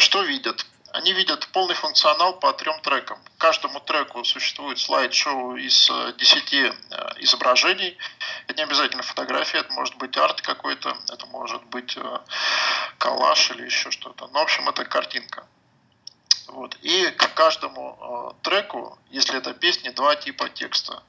что 0.00 0.22
видят? 0.22 0.64
Они 0.96 1.12
видят 1.12 1.46
полный 1.48 1.74
функционал 1.74 2.38
по 2.38 2.54
трем 2.54 2.80
трекам. 2.80 3.18
Каждому 3.36 3.80
треку 3.80 4.24
существует 4.24 4.78
слайд-шоу 4.78 5.56
из 5.56 5.90
10 6.16 6.52
э, 6.54 6.72
э, 6.90 7.08
изображений. 7.18 7.98
Это 8.46 8.54
не 8.56 8.62
обязательно 8.62 9.02
фотография, 9.02 9.58
это 9.58 9.70
может 9.74 9.94
быть 9.96 10.16
арт 10.16 10.40
какой-то, 10.40 10.96
это 11.12 11.26
может 11.26 11.62
быть 11.64 11.98
э, 11.98 12.18
коллаж 12.96 13.50
или 13.50 13.66
еще 13.66 13.90
что-то. 13.90 14.28
Но, 14.28 14.40
в 14.40 14.42
общем, 14.44 14.66
это 14.70 14.86
картинка. 14.86 15.46
Вот. 16.46 16.78
И 16.80 17.10
к 17.10 17.34
каждому 17.34 18.34
треку, 18.42 18.98
если 19.10 19.36
это 19.36 19.52
песни, 19.52 19.90
два 19.90 20.16
типа 20.16 20.48
текста. 20.48 21.02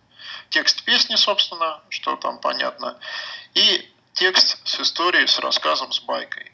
Текст 0.49 0.83
песни, 0.83 1.15
собственно, 1.15 1.81
что 1.87 2.17
там 2.17 2.39
понятно, 2.39 2.99
и 3.53 3.89
текст 4.11 4.57
с 4.67 4.81
историей, 4.81 5.27
с 5.27 5.39
рассказом, 5.39 5.93
с 5.93 6.01
байкой. 6.01 6.51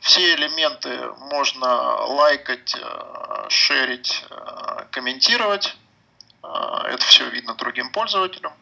Все 0.00 0.34
элементы 0.34 1.10
можно 1.30 2.04
лайкать, 2.06 2.74
э, 2.74 3.46
шерить, 3.48 4.24
э, 4.30 4.84
комментировать. 4.90 5.76
Э, 6.42 6.48
это 6.88 7.04
все 7.04 7.28
видно 7.28 7.54
другим 7.54 7.90
пользователям. 7.90 8.52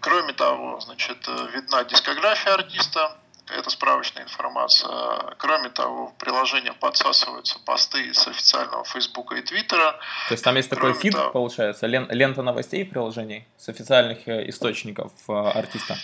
Кроме 0.00 0.32
того, 0.32 0.80
значит, 0.80 1.28
видна 1.52 1.84
дискография 1.84 2.54
артиста, 2.54 3.18
это 3.50 3.68
справочная 3.68 4.22
информация. 4.22 5.34
Кроме 5.36 5.68
того, 5.68 6.06
в 6.06 6.14
приложение 6.14 6.72
подсасываются 6.72 7.58
посты 7.58 8.14
с 8.14 8.26
официального 8.26 8.84
Фейсбука 8.84 9.34
и 9.34 9.42
Твиттера. 9.42 9.98
То 10.28 10.34
есть 10.34 10.44
там 10.44 10.56
есть 10.56 10.70
Кроме 10.70 10.94
такой 10.94 11.02
фид, 11.02 11.12
того, 11.12 11.30
получается, 11.32 11.86
лента 11.86 12.42
новостей 12.42 12.84
в 12.84 12.90
приложении 12.90 13.46
с 13.58 13.68
официальных 13.68 14.26
источников 14.26 15.12
артиста? 15.28 15.98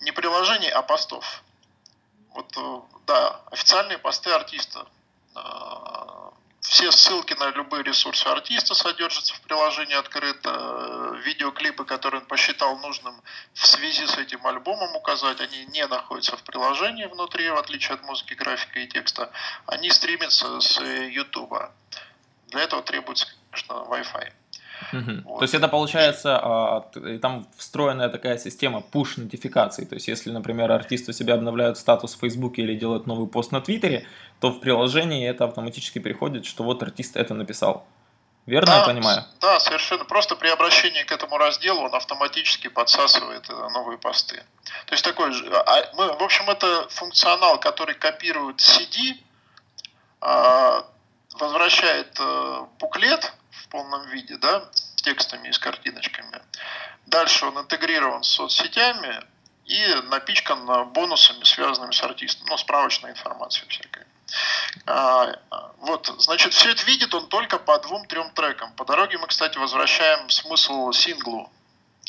Не 0.00 0.12
приложений, 0.12 0.70
а 0.70 0.82
постов. 0.82 1.42
Вот 2.34 2.52
да, 3.06 3.40
официальные 3.50 3.98
посты 3.98 4.30
артиста. 4.30 4.86
А, 5.34 6.32
все 6.60 6.90
ссылки 6.90 7.34
на 7.34 7.50
любые 7.50 7.84
ресурсы 7.84 8.26
артиста 8.26 8.74
содержатся 8.74 9.34
в 9.34 9.40
приложении 9.42 9.94
открыто. 9.94 11.20
Видеоклипы, 11.24 11.84
которые 11.84 12.22
он 12.22 12.26
посчитал 12.26 12.76
нужным 12.78 13.22
в 13.52 13.66
связи 13.66 14.06
с 14.06 14.18
этим 14.18 14.46
альбомом 14.46 14.96
указать, 14.96 15.40
они 15.40 15.64
не 15.66 15.86
находятся 15.86 16.36
в 16.36 16.42
приложении 16.42 17.06
внутри, 17.06 17.48
в 17.50 17.56
отличие 17.56 17.94
от 17.94 18.02
музыки, 18.02 18.34
графика 18.34 18.80
и 18.80 18.88
текста. 18.88 19.30
Они 19.66 19.90
стримятся 19.90 20.60
с 20.60 20.80
YouTube. 20.80 21.54
Для 22.48 22.60
этого 22.62 22.82
требуется, 22.82 23.26
конечно, 23.50 23.74
Wi-Fi. 23.74 24.32
Угу. 24.92 25.22
Вот. 25.24 25.38
То 25.38 25.44
есть 25.44 25.54
это 25.54 25.68
получается, 25.68 26.38
а, 26.42 26.80
там 27.20 27.46
встроенная 27.56 28.08
такая 28.08 28.38
система 28.38 28.82
push 28.92 29.20
нотификаций. 29.20 29.86
То 29.86 29.94
есть 29.94 30.08
если, 30.08 30.30
например, 30.30 30.70
артисты 30.72 31.10
у 31.10 31.14
себя 31.14 31.34
обновляют 31.34 31.78
статус 31.78 32.14
в 32.14 32.20
Фейсбуке 32.20 32.62
или 32.62 32.74
делают 32.74 33.06
новый 33.06 33.28
пост 33.28 33.52
на 33.52 33.60
Твиттере, 33.60 34.06
то 34.40 34.50
в 34.50 34.60
приложении 34.60 35.28
это 35.28 35.44
автоматически 35.44 35.98
приходит, 35.98 36.44
что 36.44 36.64
вот 36.64 36.82
артист 36.82 37.16
это 37.16 37.34
написал. 37.34 37.86
Верно 38.46 38.72
да, 38.72 38.78
я 38.80 38.84
понимаю? 38.84 39.24
Да, 39.40 39.58
совершенно. 39.58 40.04
Просто 40.04 40.36
при 40.36 40.48
обращении 40.48 41.02
к 41.02 41.12
этому 41.12 41.38
разделу 41.38 41.80
он 41.80 41.94
автоматически 41.94 42.68
подсасывает 42.68 43.48
э, 43.48 43.68
новые 43.70 43.96
посты. 43.96 44.36
То 44.86 44.92
есть 44.92 45.02
такой 45.02 45.32
же... 45.32 45.50
А, 45.50 45.90
мы, 45.94 46.12
в 46.12 46.22
общем, 46.22 46.48
это 46.50 46.86
функционал, 46.90 47.58
который 47.58 47.94
копирует 47.94 48.56
CD, 48.60 49.14
а, 50.20 50.84
возвращает 51.38 52.18
э, 52.20 52.66
буклет 52.78 53.32
полном 53.74 54.06
виде, 54.10 54.36
да, 54.36 54.68
с 54.72 55.02
текстами 55.02 55.48
и 55.48 55.52
с 55.52 55.58
картиночками. 55.58 56.40
Дальше 57.06 57.46
он 57.46 57.58
интегрирован 57.58 58.22
с 58.22 58.28
соцсетями 58.28 59.20
и 59.64 59.94
напичкан 60.10 60.92
бонусами, 60.92 61.42
связанными 61.42 61.90
с 61.90 62.00
артистом, 62.02 62.46
ну, 62.48 62.56
справочной 62.56 63.10
информацией 63.10 63.66
всякой. 63.68 64.04
А, 64.86 65.40
вот, 65.78 66.06
значит, 66.18 66.52
все 66.52 66.70
это 66.70 66.84
видит 66.84 67.12
он 67.14 67.26
только 67.28 67.58
по 67.58 67.76
двум-трем 67.80 68.30
трекам. 68.30 68.72
По 68.74 68.84
дороге 68.84 69.18
мы, 69.18 69.26
кстати, 69.26 69.58
возвращаем 69.58 70.30
смысл 70.30 70.92
синглу, 70.92 71.50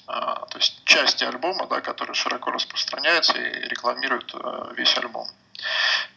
а, 0.05 0.45
то 0.45 0.59
есть 0.59 0.83
части 0.85 1.23
альбома, 1.23 1.65
да, 1.65 1.81
который 1.81 2.13
широко 2.13 2.51
распространяется 2.51 3.33
и 3.39 3.67
рекламирует 3.69 4.35
а, 4.35 4.71
весь 4.77 4.95
альбом. 4.97 5.27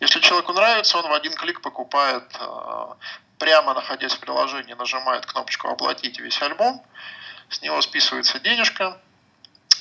Если 0.01 0.21
человеку 0.21 0.53
нравится, 0.53 0.99
он 0.99 1.09
в 1.09 1.13
один 1.15 1.33
клик 1.33 1.63
покупает, 1.63 2.25
э, 2.39 2.95
прямо 3.39 3.75
находясь 3.75 4.15
в 4.15 4.21
приложении, 4.21 4.75
нажимает 4.75 5.27
кнопочку 5.27 5.69
«Оплатить 5.69 6.19
весь 6.21 6.41
альбом», 6.43 6.83
с 7.49 7.63
него 7.63 7.81
списывается 7.81 8.39
денежка, 8.41 9.01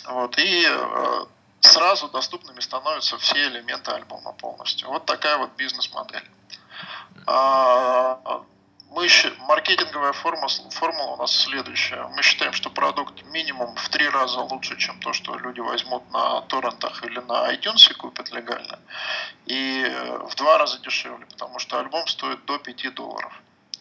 вот, 0.06 0.38
и 0.38 0.66
э, 0.70 1.26
сразу 1.60 2.08
доступными 2.08 2.60
становятся 2.60 3.18
все 3.18 3.44
элементы 3.48 3.92
альбома 3.92 4.34
полностью. 4.34 4.88
Вот 4.88 5.06
такая 5.06 5.38
вот 5.38 5.52
бизнес-модель. 5.58 6.24
А, 7.26 8.44
мы 8.92 9.08
маркетинговая 9.40 10.14
формула, 10.14 10.50
формула 10.72 11.14
у 11.14 11.18
нас 11.18 11.36
следующая. 11.36 12.08
Мы 12.16 12.22
считаем, 12.24 12.54
что 12.54 12.70
продукт 12.70 13.22
минимум 13.26 13.76
в 13.76 13.90
три 13.90 14.08
раза 14.08 14.40
лучше, 14.40 14.78
чем 14.78 15.00
то, 15.00 15.14
что 15.14 15.38
люди 15.38 15.60
возьмут 15.60 16.10
на 16.12 16.42
торрентах 16.42 17.04
или 17.04 17.20
на 17.20 17.54
iTunes 17.54 17.92
и 17.92 17.94
купят 17.94 18.32
легально. 18.32 18.80
И 19.46 19.84
э, 19.84 20.18
в 20.20 20.36
два 20.36 20.58
раза 20.58 20.80
дешевле, 20.80 21.26
потому 21.26 21.60
что 21.60 21.80
альбом 21.80 22.08
стоит 22.08 22.46
до 22.46 22.58
5 22.58 22.94
долларов. 22.94 23.34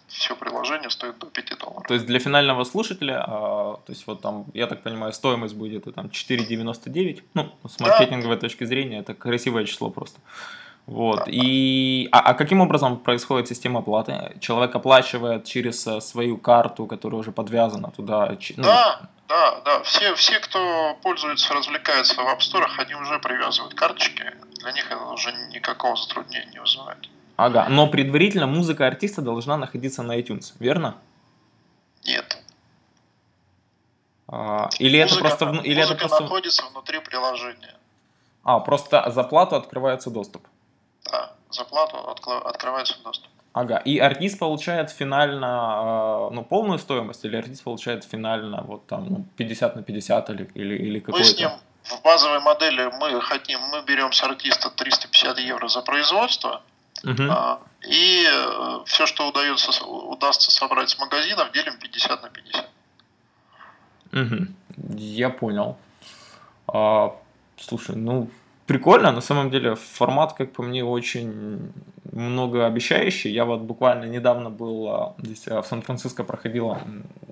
Все 0.09 0.37
приложение 0.37 0.91
стоит 0.91 1.19
до 1.19 1.27
5 1.27 1.59
долларов. 1.59 1.87
То 1.89 1.95
есть 1.95 2.07
для 2.07 2.19
финального 2.19 2.65
слушателя, 2.65 3.25
а, 3.27 3.77
то 3.85 3.93
есть 3.93 4.07
вот 4.07 4.23
там, 4.23 4.47
я 4.55 4.67
так 4.67 4.83
понимаю, 4.83 5.13
стоимость 5.13 5.55
будет 5.55 5.93
там 5.95 6.07
4,99. 6.07 7.23
Ну, 7.35 7.53
с 7.69 7.81
маркетинговой 7.81 8.37
да. 8.37 8.41
точки 8.41 8.65
зрения, 8.65 9.01
это 9.01 9.15
красивое 9.15 9.65
число 9.65 9.91
просто. 9.91 10.21
Вот. 10.87 11.25
И, 11.27 12.09
а, 12.13 12.21
а 12.21 12.35
каким 12.35 12.61
образом 12.61 12.99
происходит 12.99 13.49
система 13.49 13.81
оплаты? 13.81 14.37
Человек 14.41 14.75
оплачивает 14.77 15.45
через 15.45 15.85
э, 15.87 16.01
свою 16.01 16.39
карту, 16.39 16.87
которая 16.87 17.21
уже 17.21 17.33
подвязана 17.33 17.91
туда? 17.91 18.37
Ну... 18.57 18.63
Да, 18.63 19.01
да, 19.29 19.61
да. 19.65 19.83
Все, 19.83 20.15
все, 20.15 20.39
кто 20.39 20.97
пользуется, 21.03 21.53
развлекается 21.55 22.15
в 22.15 22.27
App 22.29 22.39
Store, 22.39 22.67
они 22.79 22.95
уже 22.95 23.19
привязывают 23.19 23.75
карточки. 23.75 24.25
Для 24.61 24.73
них 24.73 24.87
это 24.87 25.05
уже 25.07 25.33
никакого 25.53 25.97
затруднения 25.97 26.51
не 26.53 26.61
вызывает. 26.61 27.09
Ага, 27.37 27.67
но 27.69 27.87
предварительно 27.87 28.47
музыка 28.47 28.87
артиста 28.87 29.23
должна 29.23 29.57
находиться 29.57 30.03
на 30.03 30.19
iTunes, 30.19 30.55
верно? 30.59 30.97
Нет. 32.05 32.39
А, 34.29 34.69
или 34.79 35.03
музыка, 35.03 35.29
это 35.29 35.37
просто... 35.37 35.63
Или 35.63 35.81
музыка 35.81 35.99
это 35.99 36.09
просто... 36.09 36.23
находится 36.25 36.65
внутри 36.71 37.01
приложения. 37.01 37.77
А, 38.43 38.61
просто 38.61 39.11
за 39.11 39.23
плату 39.25 39.57
открывается 39.57 40.11
доступ. 40.11 40.47
Да, 41.05 41.33
за 41.51 41.65
плату 41.65 41.99
открывается 41.99 42.97
доступ. 43.05 43.31
Ага, 43.53 43.79
и 43.79 43.99
артист 43.99 44.39
получает 44.39 44.91
финально 44.91 45.49
а, 45.49 46.31
ну, 46.31 46.45
полную 46.45 46.79
стоимость, 46.79 47.25
или 47.25 47.37
артист 47.37 47.65
получает 47.65 48.05
финально 48.05 48.63
вот 48.63 48.87
там 48.87 49.07
ну, 49.09 49.25
50 49.37 49.77
на 49.77 49.83
50 49.83 50.31
или, 50.31 50.51
или, 50.55 50.75
или 50.75 51.01
какой-то? 51.01 51.19
Мы 51.19 51.25
с 51.25 51.39
ним 51.39 51.51
в 51.85 52.03
базовой 52.03 52.41
модели 52.41 52.91
мы 53.01 53.21
хотим, 53.21 53.61
мы 53.61 53.83
берем 53.83 54.13
с 54.13 54.23
артиста 54.23 54.71
350 54.71 55.39
евро 55.39 55.69
за 55.69 55.83
производство, 55.83 56.63
угу. 57.05 57.23
И 57.87 58.27
э, 58.29 58.79
все, 58.87 59.07
что 59.07 59.29
удается, 59.29 59.85
удастся 59.85 60.51
собрать 60.51 60.91
с 60.91 60.99
магазинов, 60.99 61.53
делим 61.53 61.79
50 61.79 62.23
на 62.23 62.29
50. 62.29 62.69
Угу. 64.13 64.97
Я 64.97 65.31
понял. 65.31 65.77
А, 66.67 67.15
слушай, 67.57 67.95
ну, 67.95 68.29
прикольно, 68.67 69.13
на 69.13 69.21
самом 69.21 69.51
деле 69.51 69.77
формат, 69.77 70.33
как 70.33 70.53
по 70.53 70.63
мне, 70.63 70.85
очень 70.85 71.73
многообещающий. 72.13 73.31
Я 73.31 73.45
вот 73.45 73.61
буквально 73.61 74.05
недавно 74.05 74.51
был 74.51 74.89
а, 74.89 75.15
здесь 75.19 75.47
а, 75.49 75.63
в 75.63 75.67
Сан-Франциско 75.67 76.25
проходила, 76.25 76.81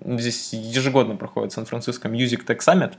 здесь 0.04 0.52
ежегодно 0.52 1.16
проходит 1.16 1.52
Сан-Франциско 1.52 2.08
Music 2.08 2.44
Tech 2.46 2.58
Summit. 2.58 2.94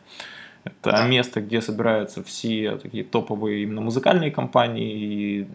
Это 0.66 0.92
да. 0.92 1.08
место, 1.08 1.42
где 1.42 1.62
собираются 1.62 2.24
все 2.24 2.78
такие 2.78 3.04
топовые 3.04 3.64
именно 3.64 3.82
музыкальные 3.82 4.32
компании 4.32 4.92
и 4.92 5.48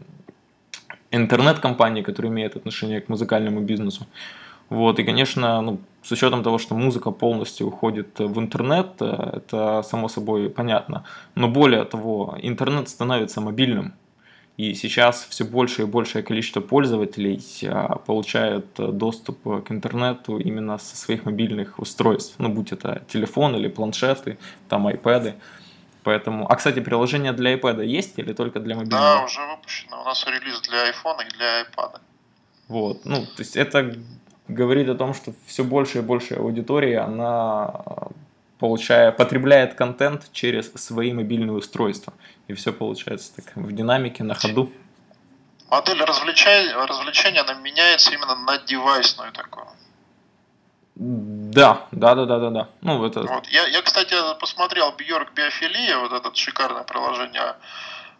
интернет-компании, 1.10 2.02
которые 2.02 2.30
имеют 2.30 2.56
отношение 2.56 3.00
к 3.00 3.08
музыкальному 3.08 3.60
бизнесу. 3.60 4.06
Вот, 4.68 5.00
и, 5.00 5.04
конечно, 5.04 5.60
ну, 5.62 5.80
с 6.02 6.12
учетом 6.12 6.42
того, 6.42 6.58
что 6.58 6.76
музыка 6.76 7.10
полностью 7.10 7.66
уходит 7.66 8.18
в 8.20 8.38
интернет, 8.38 8.86
э, 9.00 9.30
это 9.38 9.82
само 9.82 10.08
собой 10.08 10.48
понятно. 10.48 11.04
Но 11.34 11.48
более 11.48 11.84
того, 11.84 12.36
интернет 12.40 12.88
становится 12.88 13.40
мобильным. 13.40 13.94
И 14.56 14.74
сейчас 14.74 15.26
все 15.28 15.44
большее 15.44 15.86
и 15.86 15.90
большее 15.90 16.22
количество 16.22 16.60
пользователей 16.60 17.40
а, 17.64 17.96
получают 17.96 18.66
доступ 18.76 19.64
к 19.64 19.72
интернету 19.72 20.38
именно 20.38 20.76
со 20.76 20.96
своих 20.96 21.24
мобильных 21.24 21.78
устройств. 21.78 22.34
Ну, 22.38 22.50
будь 22.50 22.70
это 22.70 23.02
телефон 23.08 23.56
или 23.56 23.68
планшеты, 23.68 24.36
там 24.68 24.86
iPad. 24.86 25.34
Поэтому, 26.02 26.50
а 26.50 26.56
кстати, 26.56 26.80
приложение 26.80 27.32
для 27.32 27.54
iPad 27.54 27.84
есть 27.84 28.18
или 28.18 28.32
только 28.32 28.60
для 28.60 28.74
мобильного? 28.74 29.16
Да, 29.16 29.24
уже 29.24 29.40
выпущено. 29.46 30.02
У 30.02 30.04
нас 30.04 30.26
релиз 30.26 30.60
для 30.62 30.90
iPhone 30.90 31.26
и 31.26 31.36
для 31.36 31.62
iPad. 31.62 32.00
Вот, 32.68 33.04
ну, 33.04 33.26
то 33.26 33.40
есть 33.42 33.56
это 33.56 33.96
говорит 34.48 34.88
о 34.88 34.94
том, 34.94 35.12
что 35.14 35.32
все 35.46 35.64
больше 35.64 35.98
и 35.98 36.00
больше 36.02 36.34
аудитории, 36.34 36.94
она 36.94 37.84
получая, 38.58 39.10
потребляет 39.10 39.74
контент 39.74 40.30
через 40.32 40.72
свои 40.74 41.12
мобильные 41.12 41.52
устройства. 41.52 42.12
И 42.46 42.52
все 42.52 42.72
получается 42.72 43.34
так 43.34 43.56
в 43.56 43.72
динамике, 43.72 44.22
на 44.22 44.34
ходу. 44.34 44.70
Модель 45.70 46.02
развлечения, 46.02 46.74
развлечения 46.74 47.40
она 47.40 47.54
меняется 47.54 48.12
именно 48.12 48.34
на 48.34 48.58
девайсную 48.58 49.32
такую. 49.32 49.66
Да, 51.50 51.88
да, 51.90 52.14
да, 52.14 52.26
да, 52.26 52.38
да, 52.38 52.50
да. 52.50 52.68
Ну, 52.80 53.04
это... 53.04 53.22
вот. 53.22 53.48
я, 53.48 53.66
я, 53.66 53.82
кстати, 53.82 54.14
посмотрел 54.38 54.92
Бьорк 54.92 55.32
Биофилия, 55.32 55.98
вот 55.98 56.12
это 56.12 56.32
шикарное 56.32 56.84
приложение. 56.84 57.56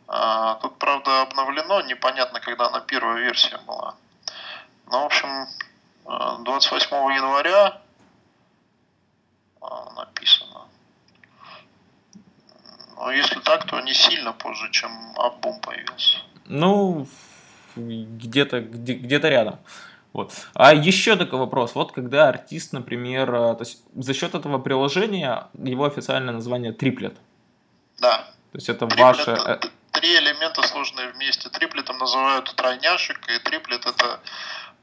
А, 0.09 0.57
тут, 0.57 0.77
правда, 0.79 1.23
обновлено, 1.23 1.81
непонятно, 1.83 2.41
когда 2.41 2.67
она 2.67 2.81
первая 2.81 3.23
версия 3.23 3.59
была. 3.69 3.95
Ну, 4.91 5.03
в 5.03 5.05
общем, 5.05 5.47
28 6.41 6.97
января 7.15 7.81
а, 9.61 9.93
написано. 9.97 10.63
Но 12.97 13.13
если 13.13 13.39
так, 13.39 13.65
то 13.67 13.81
не 13.81 13.95
сильно 13.95 14.33
позже, 14.33 14.73
чем 14.73 14.91
альбом 15.17 15.61
появился. 15.61 16.19
Ну, 16.47 17.07
где-то 17.77 18.61
где, 18.61 18.95
где-то 18.95 19.29
рядом. 19.29 19.61
Вот. 20.13 20.33
А 20.55 20.75
еще 20.75 21.17
такой 21.17 21.39
вопрос. 21.39 21.75
Вот 21.75 21.93
когда 21.93 22.29
артист, 22.29 22.73
например, 22.73 23.33
э, 23.33 23.55
то 23.55 23.61
есть 23.61 23.83
за 23.95 24.13
счет 24.13 24.35
этого 24.35 24.59
приложения 24.59 25.49
его 25.55 25.85
официальное 25.85 26.35
название 26.35 26.73
триплет. 26.73 27.17
Да. 28.01 28.19
То 28.53 28.59
есть 28.59 28.69
это 28.69 28.87
триплет, 28.87 29.01
ваше... 29.01 29.31
Э, 29.31 29.59
три 29.93 30.17
элемента 30.17 30.63
сложные 30.63 31.13
вместе. 31.13 31.49
Триплетом 31.49 31.99
называют 31.99 32.53
тройняшек, 32.57 33.19
и 33.29 33.39
триплет 33.39 33.87
это 33.87 34.21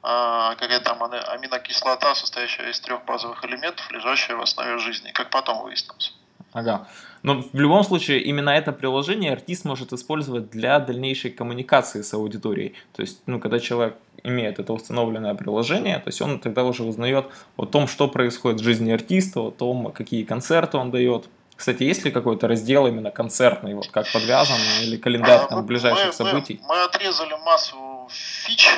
а, 0.03 0.55
какая 0.55 0.79
там 0.79 1.03
аминокислота, 1.03 2.15
состоящая 2.15 2.69
из 2.69 2.79
трех 2.79 3.03
базовых 3.05 3.43
элементов, 3.43 3.91
лежащая 3.91 4.37
в 4.37 4.41
основе 4.41 4.77
жизни, 4.77 5.11
как 5.11 5.29
потом 5.29 5.63
выяснилось. 5.63 6.13
Ага. 6.53 6.87
Но 7.23 7.41
в 7.41 7.59
любом 7.59 7.83
случае 7.83 8.21
именно 8.21 8.51
это 8.51 8.71
приложение 8.71 9.33
артист 9.33 9.65
может 9.65 9.91
использовать 9.91 10.49
для 10.49 10.79
дальнейшей 10.79 11.31
коммуникации 11.31 12.03
с 12.03 12.13
аудиторией. 12.13 12.75
То 12.95 13.01
есть, 13.01 13.21
ну, 13.25 13.39
когда 13.39 13.59
человек 13.59 13.97
имеет 14.27 14.59
это 14.59 14.73
установленное 14.73 15.33
приложение, 15.33 15.97
то 15.99 16.07
есть 16.07 16.21
он 16.21 16.39
тогда 16.39 16.63
уже 16.63 16.83
узнает 16.83 17.25
о 17.55 17.65
том, 17.65 17.87
что 17.87 18.07
происходит 18.07 18.61
в 18.61 18.63
жизни 18.63 18.91
артиста, 18.91 19.41
о 19.41 19.51
том, 19.51 19.91
какие 19.91 20.23
концерты 20.23 20.77
он 20.77 20.91
дает. 20.91 21.29
Кстати, 21.55 21.83
есть 21.83 22.05
ли 22.05 22.11
какой-то 22.11 22.47
раздел 22.47 22.85
именно 22.87 23.09
концертный, 23.09 23.73
вот 23.73 23.87
как 23.87 24.11
подвязан, 24.11 24.59
или 24.83 24.97
календарь 24.97 25.41
а, 25.41 25.47
там, 25.47 25.65
ближайших 25.65 26.07
мы, 26.07 26.13
событий? 26.13 26.59
Мы, 26.61 26.75
мы 26.75 26.83
отрезали 26.83 27.35
массу 27.43 28.07
фич 28.09 28.69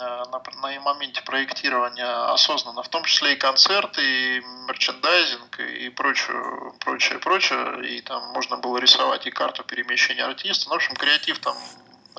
Э, 0.00 0.22
на, 0.30 0.40
на 0.62 0.80
моменте 0.80 1.22
проектирования 1.22 2.32
осознанно, 2.32 2.84
в 2.84 2.88
том 2.88 3.02
числе 3.02 3.32
и 3.32 3.36
концерты, 3.36 4.00
и 4.00 4.40
мерчендайзинг, 4.68 5.58
и 5.58 5.88
прочее, 5.88 6.72
прочее, 6.78 7.18
прочее. 7.18 7.84
И 7.84 8.00
там 8.02 8.22
можно 8.28 8.58
было 8.58 8.78
рисовать 8.78 9.26
и 9.26 9.30
карту 9.30 9.64
перемещения 9.64 10.24
артиста. 10.24 10.68
Ну, 10.68 10.74
в 10.74 10.76
общем, 10.76 10.94
креатив 10.94 11.40
там 11.40 11.56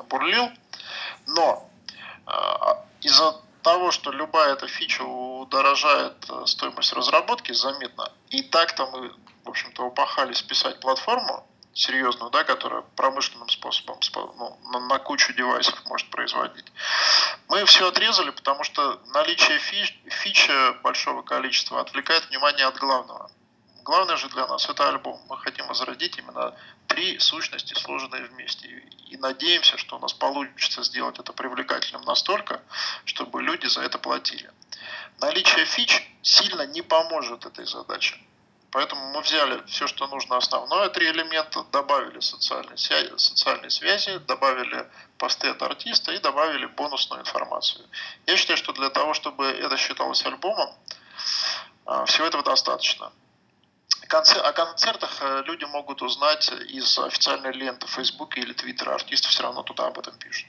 бурлил. 0.09 0.49
Но 1.27 1.69
из-за 3.01 3.35
того, 3.61 3.91
что 3.91 4.11
любая 4.11 4.53
эта 4.53 4.67
фича 4.67 5.03
удорожает 5.03 6.25
э, 6.29 6.45
стоимость 6.45 6.93
разработки 6.93 7.51
заметно, 7.51 8.11
и 8.29 8.41
так-то 8.41 8.87
мы, 8.87 9.11
в 9.43 9.49
общем-то, 9.49 9.83
упахались 9.83 10.41
писать 10.41 10.79
платформу, 10.79 11.45
серьезную, 11.73 12.31
да, 12.31 12.43
которая 12.43 12.81
промышленным 12.95 13.47
способом 13.49 13.99
ну, 14.37 14.59
на, 14.71 14.79
на 14.79 14.99
кучу 14.99 15.33
девайсов 15.33 15.85
может 15.85 16.09
производить. 16.09 16.65
Мы 17.47 17.65
все 17.65 17.87
отрезали, 17.87 18.31
потому 18.31 18.63
что 18.63 18.99
наличие 19.13 19.59
фич, 19.59 19.97
фича 20.07 20.73
большого 20.83 21.21
количества 21.21 21.81
отвлекает 21.81 22.27
внимание 22.29 22.65
от 22.65 22.77
главного. 22.77 23.29
Главное 23.83 24.17
же 24.17 24.29
для 24.29 24.45
нас 24.47 24.69
это 24.69 24.87
альбом. 24.89 25.19
Мы 25.29 25.37
хотим 25.37 25.67
возродить 25.67 26.17
именно 26.17 26.55
три 26.89 27.19
сущности, 27.19 27.73
сложенные 27.73 28.25
вместе. 28.25 28.67
И 29.07 29.17
надеемся, 29.17 29.77
что 29.77 29.95
у 29.95 29.99
нас 29.99 30.13
получится 30.13 30.83
сделать 30.83 31.17
это 31.19 31.31
привлекательным 31.31 32.01
настолько, 32.01 32.61
чтобы 33.05 33.41
люди 33.41 33.67
за 33.67 33.81
это 33.81 33.97
платили. 33.97 34.51
Наличие 35.21 35.65
фич 35.65 36.11
сильно 36.21 36.65
не 36.67 36.81
поможет 36.81 37.45
этой 37.45 37.65
задаче. 37.65 38.17
Поэтому 38.71 39.13
мы 39.13 39.21
взяли 39.21 39.63
все, 39.65 39.87
что 39.87 40.07
нужно 40.07 40.37
основное, 40.37 40.89
три 40.89 41.09
элемента, 41.09 41.63
добавили 41.71 42.19
социальные 42.19 42.77
связи, 42.77 43.11
социальные 43.17 43.71
связи, 43.71 44.19
добавили 44.19 44.87
посты 45.17 45.47
от 45.47 45.61
артиста 45.61 46.11
и 46.11 46.19
добавили 46.19 46.67
бонусную 46.67 47.21
информацию. 47.21 47.85
Я 48.27 48.37
считаю, 48.37 48.57
что 48.57 48.73
для 48.73 48.89
того, 48.89 49.13
чтобы 49.15 49.45
это 49.45 49.75
считалось 49.75 50.23
альбомом, 50.23 50.69
а, 51.85 52.05
всего 52.05 52.27
этого 52.27 52.43
достаточно. 52.43 53.11
О 54.11 54.51
концертах 54.53 55.21
э, 55.21 55.43
люди 55.45 55.65
могут 55.65 56.01
узнать 56.01 56.51
из 56.69 56.97
официальной 56.97 57.53
ленты 57.53 57.87
Фейсбуке 57.87 58.41
или 58.41 58.53
Твиттера. 58.53 58.95
Артисты 58.95 59.29
все 59.29 59.43
равно 59.43 59.63
туда 59.63 59.87
об 59.87 59.99
этом 59.99 60.13
пишут. 60.17 60.47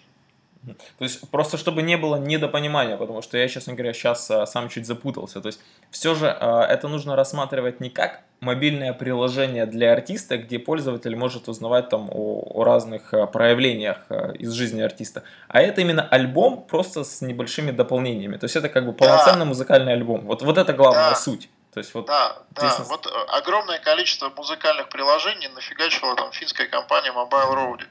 То 0.99 1.05
есть 1.05 1.31
просто 1.31 1.57
чтобы 1.57 1.83
не 1.83 1.97
было 1.97 2.17
недопонимания, 2.17 2.97
потому 2.97 3.23
что 3.23 3.39
я, 3.39 3.49
честно 3.49 3.73
говоря, 3.73 3.95
сейчас 3.95 4.31
а, 4.31 4.47
сам 4.47 4.69
чуть 4.69 4.87
запутался. 4.87 5.41
То 5.41 5.47
есть 5.47 5.61
все 5.91 6.15
же 6.15 6.29
а, 6.29 6.65
это 6.65 6.89
нужно 6.89 7.17
рассматривать 7.17 7.81
не 7.81 7.89
как 7.89 8.21
мобильное 8.41 8.93
приложение 8.93 9.65
для 9.67 9.93
артиста, 9.93 10.37
где 10.37 10.59
пользователь 10.59 11.17
может 11.17 11.49
узнавать 11.49 11.89
там 11.89 12.11
о, 12.11 12.43
о 12.55 12.65
разных 12.65 13.15
а, 13.15 13.27
проявлениях 13.27 13.99
а, 14.11 14.33
из 14.33 14.53
жизни 14.53 14.83
артиста, 14.83 15.23
а 15.49 15.63
это 15.63 15.81
именно 15.81 16.07
альбом 16.07 16.65
просто 16.69 17.05
с 17.05 17.23
небольшими 17.23 17.71
дополнениями. 17.71 18.37
То 18.37 18.45
есть 18.45 18.57
это 18.57 18.69
как 18.69 18.85
бы 18.85 18.93
полноценный 18.93 19.41
да. 19.41 19.45
музыкальный 19.47 19.95
альбом. 19.95 20.27
Вот, 20.27 20.43
вот 20.43 20.59
это 20.59 20.75
главная 20.75 21.11
да. 21.11 21.17
суть. 21.17 21.49
То 21.73 21.79
есть 21.79 21.95
вот 21.95 22.07
да, 22.07 22.39
да, 22.51 22.77
вот 22.89 23.07
э, 23.07 23.11
огромное 23.29 23.79
количество 23.79 24.29
музыкальных 24.31 24.89
приложений 24.89 25.49
нафигачила 25.55 26.17
там 26.17 26.33
финская 26.33 26.67
компания 26.67 27.13
Mobile 27.13 27.55
Road, 27.55 27.87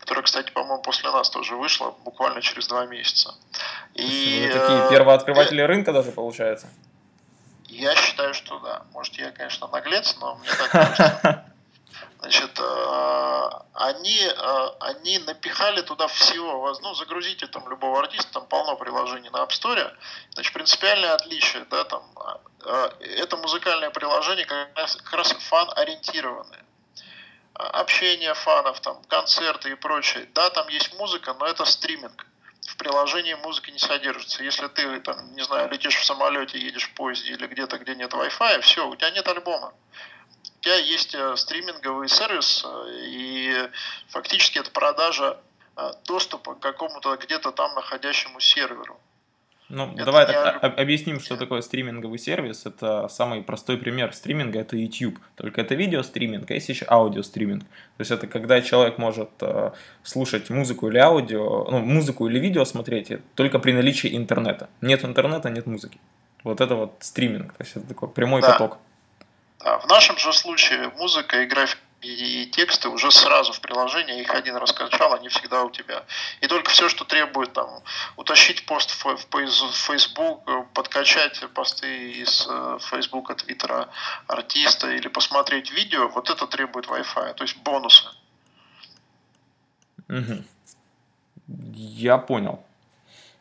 которая, 0.00 0.24
кстати, 0.24 0.50
по-моему, 0.50 0.80
после 0.80 1.10
нас 1.10 1.28
тоже 1.28 1.54
вышла 1.54 1.94
буквально 2.04 2.40
через 2.40 2.68
два 2.68 2.86
месяца. 2.86 3.34
И, 3.94 4.48
Вы 4.50 4.58
такие 4.58 4.78
э, 4.78 4.90
первооткрыватели 4.90 5.62
э, 5.62 5.66
рынка 5.66 5.92
даже 5.92 6.10
получается? 6.10 6.68
Я 7.68 7.94
считаю, 7.96 8.32
что 8.32 8.58
да. 8.60 8.84
Может, 8.92 9.14
я, 9.14 9.30
конечно, 9.30 9.68
наглец, 9.68 10.16
но 10.20 10.36
мне 10.36 10.48
так 10.48 10.70
кажется. 10.70 11.52
Значит, 12.20 12.58
э, 12.58 13.50
они, 13.74 14.20
э, 14.20 14.68
они 14.80 15.18
напихали 15.20 15.82
туда 15.82 16.08
всего, 16.08 16.76
ну, 16.82 16.94
загрузите 16.94 17.46
там 17.46 17.68
любого 17.68 18.00
артиста, 18.00 18.32
там 18.32 18.46
полно 18.46 18.74
приложений 18.74 19.30
на 19.30 19.44
App 19.44 19.50
Store. 19.50 19.92
Значит, 20.34 20.52
принципиальное 20.52 21.14
отличие, 21.14 21.64
да, 21.70 21.84
там, 21.84 22.02
э, 22.64 22.90
это 23.18 23.36
музыкальное 23.36 23.90
приложение 23.90 24.46
как 24.46 24.76
раз, 24.76 24.96
как 24.96 25.12
раз 25.12 25.32
фан-ориентированное. 25.32 26.64
Общение 27.54 28.34
фанов, 28.34 28.80
там, 28.80 29.00
концерты 29.04 29.70
и 29.70 29.74
прочее. 29.74 30.28
Да, 30.34 30.50
там 30.50 30.68
есть 30.68 30.94
музыка, 30.94 31.34
но 31.34 31.46
это 31.46 31.64
стриминг. 31.64 32.26
В 32.68 32.76
приложении 32.76 33.34
музыки 33.34 33.70
не 33.70 33.78
содержится. 33.78 34.42
Если 34.42 34.66
ты, 34.66 35.00
там, 35.00 35.34
не 35.34 35.42
знаю, 35.42 35.70
летишь 35.70 35.96
в 35.96 36.04
самолете, 36.04 36.58
едешь 36.58 36.88
в 36.88 36.94
поезде 36.94 37.32
или 37.32 37.46
где-то, 37.46 37.78
где 37.78 37.94
нет 37.94 38.12
Wi-Fi, 38.12 38.60
все, 38.60 38.88
у 38.88 38.96
тебя 38.96 39.10
нет 39.10 39.26
альбома 39.28 39.72
тебя 40.60 40.76
есть 40.76 41.14
э, 41.14 41.36
стриминговый 41.36 42.08
сервис, 42.08 42.64
э, 42.64 43.06
и 43.06 43.68
фактически 44.08 44.58
это 44.58 44.70
продажа 44.70 45.38
э, 45.76 45.90
доступа 46.06 46.54
к 46.54 46.60
какому-то 46.60 47.16
где-то 47.16 47.52
там 47.52 47.74
находящему 47.74 48.40
серверу. 48.40 48.98
Ну, 49.70 49.92
это 49.94 50.06
давай 50.06 50.26
так 50.26 50.62
не... 50.62 50.68
объясним, 50.82 51.20
что 51.20 51.36
такое 51.36 51.60
стриминговый 51.60 52.18
сервис. 52.18 52.64
Это 52.64 53.06
самый 53.08 53.42
простой 53.42 53.76
пример 53.76 54.14
стриминга, 54.14 54.60
это 54.60 54.76
YouTube. 54.76 55.18
Только 55.34 55.60
это 55.60 55.74
видео 55.74 56.02
стриминг, 56.02 56.50
а 56.50 56.54
есть 56.54 56.70
еще 56.70 56.86
аудио 56.88 57.22
стриминг. 57.22 57.64
То 57.64 58.00
есть 58.00 58.10
это 58.10 58.26
когда 58.26 58.62
человек 58.62 58.96
может 58.96 59.28
э, 59.40 59.72
слушать 60.02 60.48
музыку 60.48 60.88
или 60.88 60.96
аудио, 60.96 61.66
ну, 61.70 61.80
музыку 61.80 62.28
или 62.28 62.38
видео 62.38 62.64
смотреть 62.64 63.12
только 63.34 63.58
при 63.58 63.72
наличии 63.72 64.16
интернета. 64.16 64.70
Нет 64.80 65.04
интернета, 65.04 65.50
нет 65.50 65.66
музыки. 65.66 66.00
Вот 66.44 66.62
это 66.62 66.74
вот 66.74 66.94
стриминг, 67.00 67.52
то 67.52 67.64
есть 67.64 67.76
это 67.76 67.88
такой 67.88 68.08
прямой 68.08 68.40
да. 68.40 68.52
поток. 68.52 68.78
Да, 69.60 69.78
в 69.78 69.86
нашем 69.86 70.18
же 70.18 70.32
случае 70.32 70.90
музыка 70.90 71.42
и 71.42 71.46
графика 71.46 71.82
и 72.00 72.46
тексты 72.46 72.88
уже 72.88 73.10
сразу 73.10 73.52
в 73.52 73.60
приложении, 73.60 74.20
их 74.20 74.32
один 74.32 74.56
раз 74.56 74.70
скачал, 74.70 75.14
они 75.14 75.28
всегда 75.28 75.64
у 75.64 75.70
тебя. 75.70 76.04
И 76.40 76.46
только 76.46 76.70
все, 76.70 76.88
что 76.88 77.04
требует 77.04 77.52
там 77.54 77.82
утащить 78.16 78.66
пост 78.66 78.90
в 78.90 79.26
Facebook, 79.72 80.44
подкачать 80.74 81.42
посты 81.54 82.12
из 82.12 82.46
э, 82.48 82.78
Facebook, 82.80 83.34
Твиттера 83.36 83.88
артиста 84.28 84.90
или 84.90 85.08
посмотреть 85.08 85.72
видео, 85.72 86.08
вот 86.08 86.30
это 86.30 86.46
требует 86.46 86.86
Wi-Fi, 86.86 87.34
то 87.34 87.42
есть 87.42 87.56
бонусы. 87.58 88.04
Угу. 90.08 90.44
Я 91.74 92.18
понял. 92.18 92.64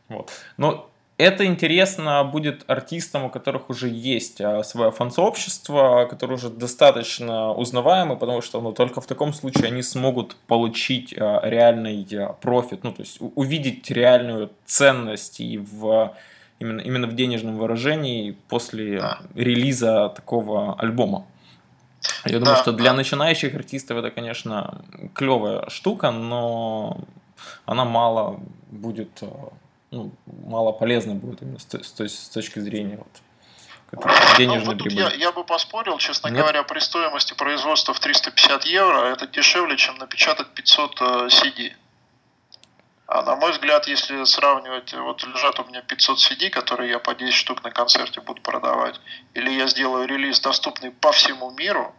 Вот. 0.07 0.31
Но 0.57 0.89
это 1.17 1.45
интересно 1.45 2.23
будет 2.23 2.63
артистам, 2.67 3.25
у 3.25 3.29
которых 3.29 3.69
уже 3.69 3.89
есть 3.89 4.39
а, 4.39 4.63
свое 4.63 4.91
фан-сообщество, 4.91 6.05
которые 6.05 6.35
уже 6.37 6.49
достаточно 6.49 7.51
узнаваемы, 7.51 8.17
потому 8.17 8.41
что 8.41 8.61
ну, 8.61 8.71
только 8.71 9.01
в 9.01 9.07
таком 9.07 9.33
случае 9.33 9.67
они 9.67 9.81
смогут 9.81 10.35
получить 10.47 11.15
а, 11.17 11.41
реальный 11.43 12.07
а, 12.13 12.33
профит, 12.33 12.83
ну 12.83 12.91
то 12.93 13.01
есть 13.01 13.17
увидеть 13.19 13.89
реальную 13.89 14.51
ценность 14.65 15.39
и 15.39 15.57
в 15.57 16.13
именно, 16.59 16.81
именно 16.81 17.07
в 17.07 17.15
денежном 17.15 17.57
выражении 17.57 18.37
после 18.47 18.99
да. 18.99 19.19
релиза 19.33 20.09
такого 20.15 20.75
альбома. 20.79 21.25
Я 22.25 22.39
думаю, 22.39 22.55
да, 22.55 22.61
что 22.61 22.73
для 22.73 22.91
да. 22.91 22.97
начинающих 22.97 23.55
артистов 23.55 23.97
это, 23.97 24.11
конечно, 24.11 24.81
клевая 25.15 25.67
штука, 25.69 26.11
но 26.11 26.99
она 27.65 27.85
мало 27.85 28.39
будет 28.69 29.23
ну, 29.97 30.11
мало 30.45 30.71
полезно 30.71 31.15
будет 31.15 31.41
именно 31.41 31.59
с, 31.59 31.65
с, 31.65 31.99
с 31.99 32.29
точки 32.29 32.59
зрения 32.59 32.97
вот, 32.97 34.01
денежной 34.37 34.75
ну, 34.75 34.83
прибыли. 34.83 34.99
Я, 34.99 35.13
я 35.13 35.31
бы 35.31 35.43
поспорил, 35.43 35.97
честно 35.97 36.27
Нет? 36.27 36.37
говоря, 36.37 36.63
при 36.63 36.79
стоимости 36.79 37.33
производства 37.33 37.93
в 37.93 37.99
350 37.99 38.65
евро 38.65 39.05
это 39.05 39.27
дешевле, 39.27 39.77
чем 39.77 39.97
напечатать 39.97 40.47
500 40.49 41.01
CD. 41.01 41.69
Э, 41.69 41.75
а 43.07 43.21
на 43.23 43.35
мой 43.37 43.51
взгляд, 43.53 43.87
если 43.87 44.25
сравнивать, 44.25 44.93
вот 44.93 45.23
лежат 45.23 45.59
у 45.59 45.63
меня 45.65 45.81
500 45.81 46.17
CD, 46.17 46.49
которые 46.49 46.91
я 46.91 46.99
по 46.99 47.15
10 47.15 47.33
штук 47.33 47.63
на 47.63 47.71
концерте 47.71 48.19
буду 48.19 48.41
продавать, 48.41 48.99
или 49.33 49.49
я 49.49 49.67
сделаю 49.67 50.07
релиз, 50.07 50.41
доступный 50.41 50.91
по 50.91 51.13
всему 51.13 51.51
миру, 51.51 51.95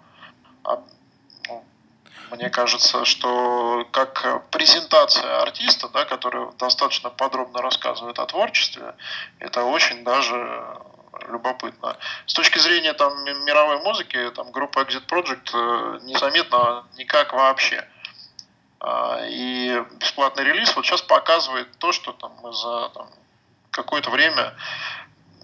а 0.65 0.83
мне 2.31 2.51
кажется, 2.51 3.05
что 3.05 3.87
как 3.91 4.49
презентация 4.51 5.43
артиста, 5.43 5.88
да, 5.88 6.05
который 6.05 6.53
достаточно 6.59 7.11
подробно 7.11 7.62
рассказывает 7.62 8.19
о 8.19 8.27
творчестве, 8.27 8.95
это 9.38 9.64
очень 9.64 10.05
даже 10.05 10.79
любопытно. 11.29 11.97
С 12.27 12.35
точки 12.35 12.59
зрения 12.59 12.93
там 12.93 13.25
мировой 13.25 13.81
музыки, 13.83 14.31
там 14.35 14.53
группа 14.53 14.81
Exit 14.81 15.07
Project 15.07 15.51
э, 15.53 15.99
незаметно 16.03 16.87
никак 16.97 17.33
вообще. 17.33 17.87
А, 18.81 19.21
и 19.27 19.83
бесплатный 19.99 20.45
релиз 20.45 20.75
вот 20.77 20.87
сейчас 20.87 21.03
показывает 21.03 21.69
то, 21.79 21.93
что 21.93 22.12
там 22.12 22.33
мы 22.43 22.53
за 22.53 22.91
там, 22.91 23.09
какое-то 23.71 24.11
время, 24.11 24.55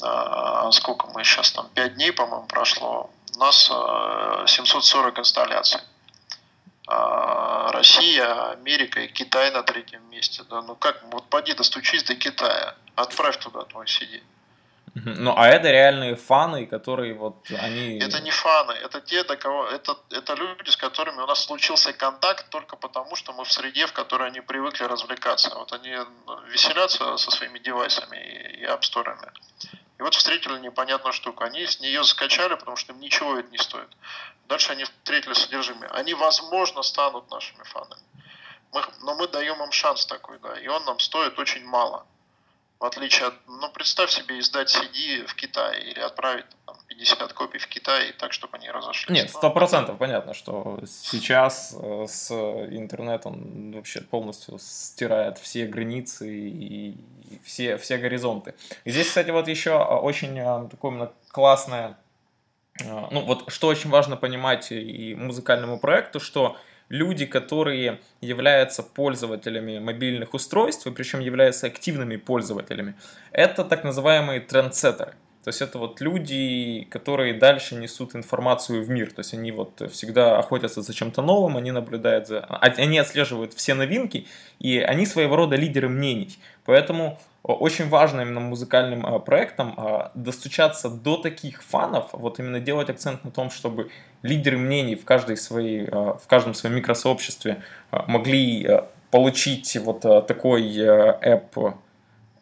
а, 0.02 0.70
сколько 0.72 1.08
мы 1.08 1.24
сейчас 1.24 1.50
там, 1.50 1.68
5 1.74 1.94
дней, 1.94 2.12
по-моему, 2.12 2.46
прошло, 2.46 3.10
у 3.34 3.38
нас 3.38 3.64
740 3.66 5.18
э, 5.18 5.20
инсталляций. 5.20 5.80
А, 6.86 7.72
Россия, 7.72 8.50
Америка 8.52 9.00
и 9.00 9.08
Китай 9.08 9.50
на 9.50 9.62
третьем 9.62 10.02
месте. 10.10 10.42
Да? 10.50 10.62
Ну 10.62 10.76
как, 10.76 11.02
вот 11.10 11.28
поди 11.30 11.54
достучись 11.54 12.04
до 12.04 12.14
Китая, 12.14 12.74
отправь 12.94 13.38
туда 13.38 13.64
твой 13.64 13.86
CD. 13.86 14.22
Ну, 14.94 15.34
а 15.36 15.48
это 15.48 15.72
реальные 15.72 16.14
фаны, 16.14 16.66
которые 16.66 17.14
вот 17.14 17.50
они... 17.50 17.98
Это 17.98 18.20
не 18.20 18.30
фаны, 18.30 18.72
это 18.72 19.00
те, 19.00 19.24
до 19.24 19.36
кого... 19.36 19.66
Это, 19.66 19.96
это 20.10 20.34
люди, 20.34 20.70
с 20.70 20.76
которыми 20.76 21.20
у 21.20 21.26
нас 21.26 21.44
случился 21.44 21.92
контакт 21.92 22.48
только 22.48 22.76
потому, 22.76 23.16
что 23.16 23.32
мы 23.32 23.44
в 23.44 23.52
среде, 23.52 23.86
в 23.86 23.92
которой 23.92 24.28
они 24.28 24.40
привыкли 24.40 24.84
развлекаться. 24.84 25.52
Вот 25.56 25.72
они 25.72 25.96
веселятся 26.48 27.16
со 27.16 27.30
своими 27.32 27.58
девайсами 27.58 28.16
и, 28.16 28.60
и 28.60 28.64
апсторами. 28.64 29.32
Вот 30.04 30.14
встретили 30.14 30.58
непонятную 30.58 31.14
штуку. 31.14 31.44
Они 31.44 31.66
с 31.66 31.80
нее 31.80 32.04
скачали, 32.04 32.56
потому 32.56 32.76
что 32.76 32.92
им 32.92 33.00
ничего 33.00 33.38
это 33.38 33.50
не 33.50 33.56
стоит. 33.56 33.88
Дальше 34.48 34.72
они 34.72 34.84
встретили 34.84 35.32
содержимое. 35.32 35.88
Они, 35.92 36.12
возможно, 36.12 36.82
станут 36.82 37.30
нашими 37.30 37.62
фанами. 37.62 38.02
Мы, 38.74 38.84
но 39.00 39.14
мы 39.14 39.28
даем 39.28 39.62
им 39.62 39.72
шанс 39.72 40.04
такой, 40.04 40.38
да, 40.40 40.60
и 40.60 40.66
он 40.68 40.84
нам 40.84 40.98
стоит 41.00 41.38
очень 41.38 41.64
мало. 41.64 42.06
В 42.80 42.84
отличие 42.84 43.28
от, 43.28 43.48
ну, 43.48 43.70
представь 43.70 44.10
себе 44.10 44.38
издать 44.40 44.76
CD 44.76 45.26
в 45.26 45.34
Китае 45.36 45.82
или 45.92 46.00
отправить 46.00 46.44
50 46.98 47.32
копий 47.32 47.58
в 47.58 47.66
Китай 47.66 48.12
так, 48.18 48.32
чтобы 48.32 48.56
они 48.56 48.70
разошлись. 48.70 49.14
Нет, 49.14 49.30
сто 49.30 49.50
процентов 49.50 49.98
понятно, 49.98 50.34
что 50.34 50.80
сейчас 50.86 51.76
э, 51.78 52.06
с 52.08 52.30
интернетом 52.30 53.72
вообще 53.72 54.00
полностью 54.00 54.58
стирает 54.58 55.38
все 55.38 55.66
границы 55.66 56.28
и 56.30 56.96
все, 57.44 57.76
все 57.76 57.98
горизонты. 57.98 58.54
И 58.84 58.90
здесь, 58.90 59.08
кстати, 59.08 59.30
вот 59.30 59.48
еще 59.48 59.76
очень 59.76 60.38
э, 60.38 60.68
такое 60.70 61.12
классное 61.28 61.96
а, 62.82 63.08
ну 63.10 63.20
вот 63.20 63.44
что 63.52 63.68
очень 63.68 63.90
важно 63.90 64.16
понимать 64.16 64.72
и 64.72 65.14
музыкальному 65.14 65.78
проекту, 65.78 66.20
что 66.20 66.56
люди, 66.88 67.26
которые 67.26 68.00
являются 68.20 68.82
пользователями 68.82 69.78
мобильных 69.78 70.34
устройств, 70.34 70.86
и 70.86 70.90
причем 70.90 71.20
являются 71.20 71.66
активными 71.66 72.16
пользователями, 72.16 72.94
это 73.32 73.64
так 73.64 73.84
называемые 73.84 74.40
трендсеттеры. 74.40 75.14
То 75.44 75.48
есть 75.48 75.60
это 75.60 75.78
вот 75.78 76.00
люди, 76.00 76.86
которые 76.90 77.34
дальше 77.34 77.74
несут 77.74 78.16
информацию 78.16 78.82
в 78.82 78.88
мир. 78.88 79.12
То 79.12 79.20
есть 79.20 79.34
они 79.34 79.52
вот 79.52 79.82
всегда 79.92 80.38
охотятся 80.38 80.80
за 80.80 80.94
чем-то 80.94 81.20
новым, 81.20 81.58
они 81.58 81.70
наблюдают 81.70 82.26
за... 82.26 82.40
А, 82.40 82.64
они 82.64 82.98
отслеживают 82.98 83.52
все 83.52 83.74
новинки, 83.74 84.26
и 84.58 84.78
они 84.78 85.04
своего 85.04 85.36
рода 85.36 85.56
лидеры 85.56 85.90
мнений. 85.90 86.38
Поэтому 86.64 87.18
очень 87.42 87.90
важно 87.90 88.22
именно 88.22 88.40
музыкальным 88.40 89.04
а, 89.04 89.18
проектам 89.18 89.74
а, 89.76 90.12
достучаться 90.14 90.88
до 90.88 91.18
таких 91.18 91.62
фанов, 91.62 92.08
вот 92.12 92.38
именно 92.38 92.58
делать 92.58 92.88
акцент 92.88 93.22
на 93.22 93.30
том, 93.30 93.50
чтобы 93.50 93.90
лидеры 94.22 94.56
мнений 94.56 94.94
в, 94.94 95.04
каждой 95.04 95.36
своей, 95.36 95.84
в 95.84 96.22
каждом 96.26 96.54
своем 96.54 96.76
микросообществе 96.76 97.62
могли 97.90 98.80
получить 99.10 99.76
вот 99.76 100.00
такой 100.00 100.74
app, 100.74 101.74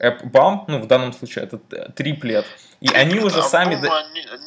BAM, 0.03 0.65
ну 0.67 0.81
в 0.81 0.87
данном 0.87 1.13
случае 1.13 1.45
это 1.45 1.59
триплет, 1.93 2.47
и 2.81 2.89
они 2.93 3.21
уже 3.21 3.41
а 3.41 3.43
сами... 3.43 3.75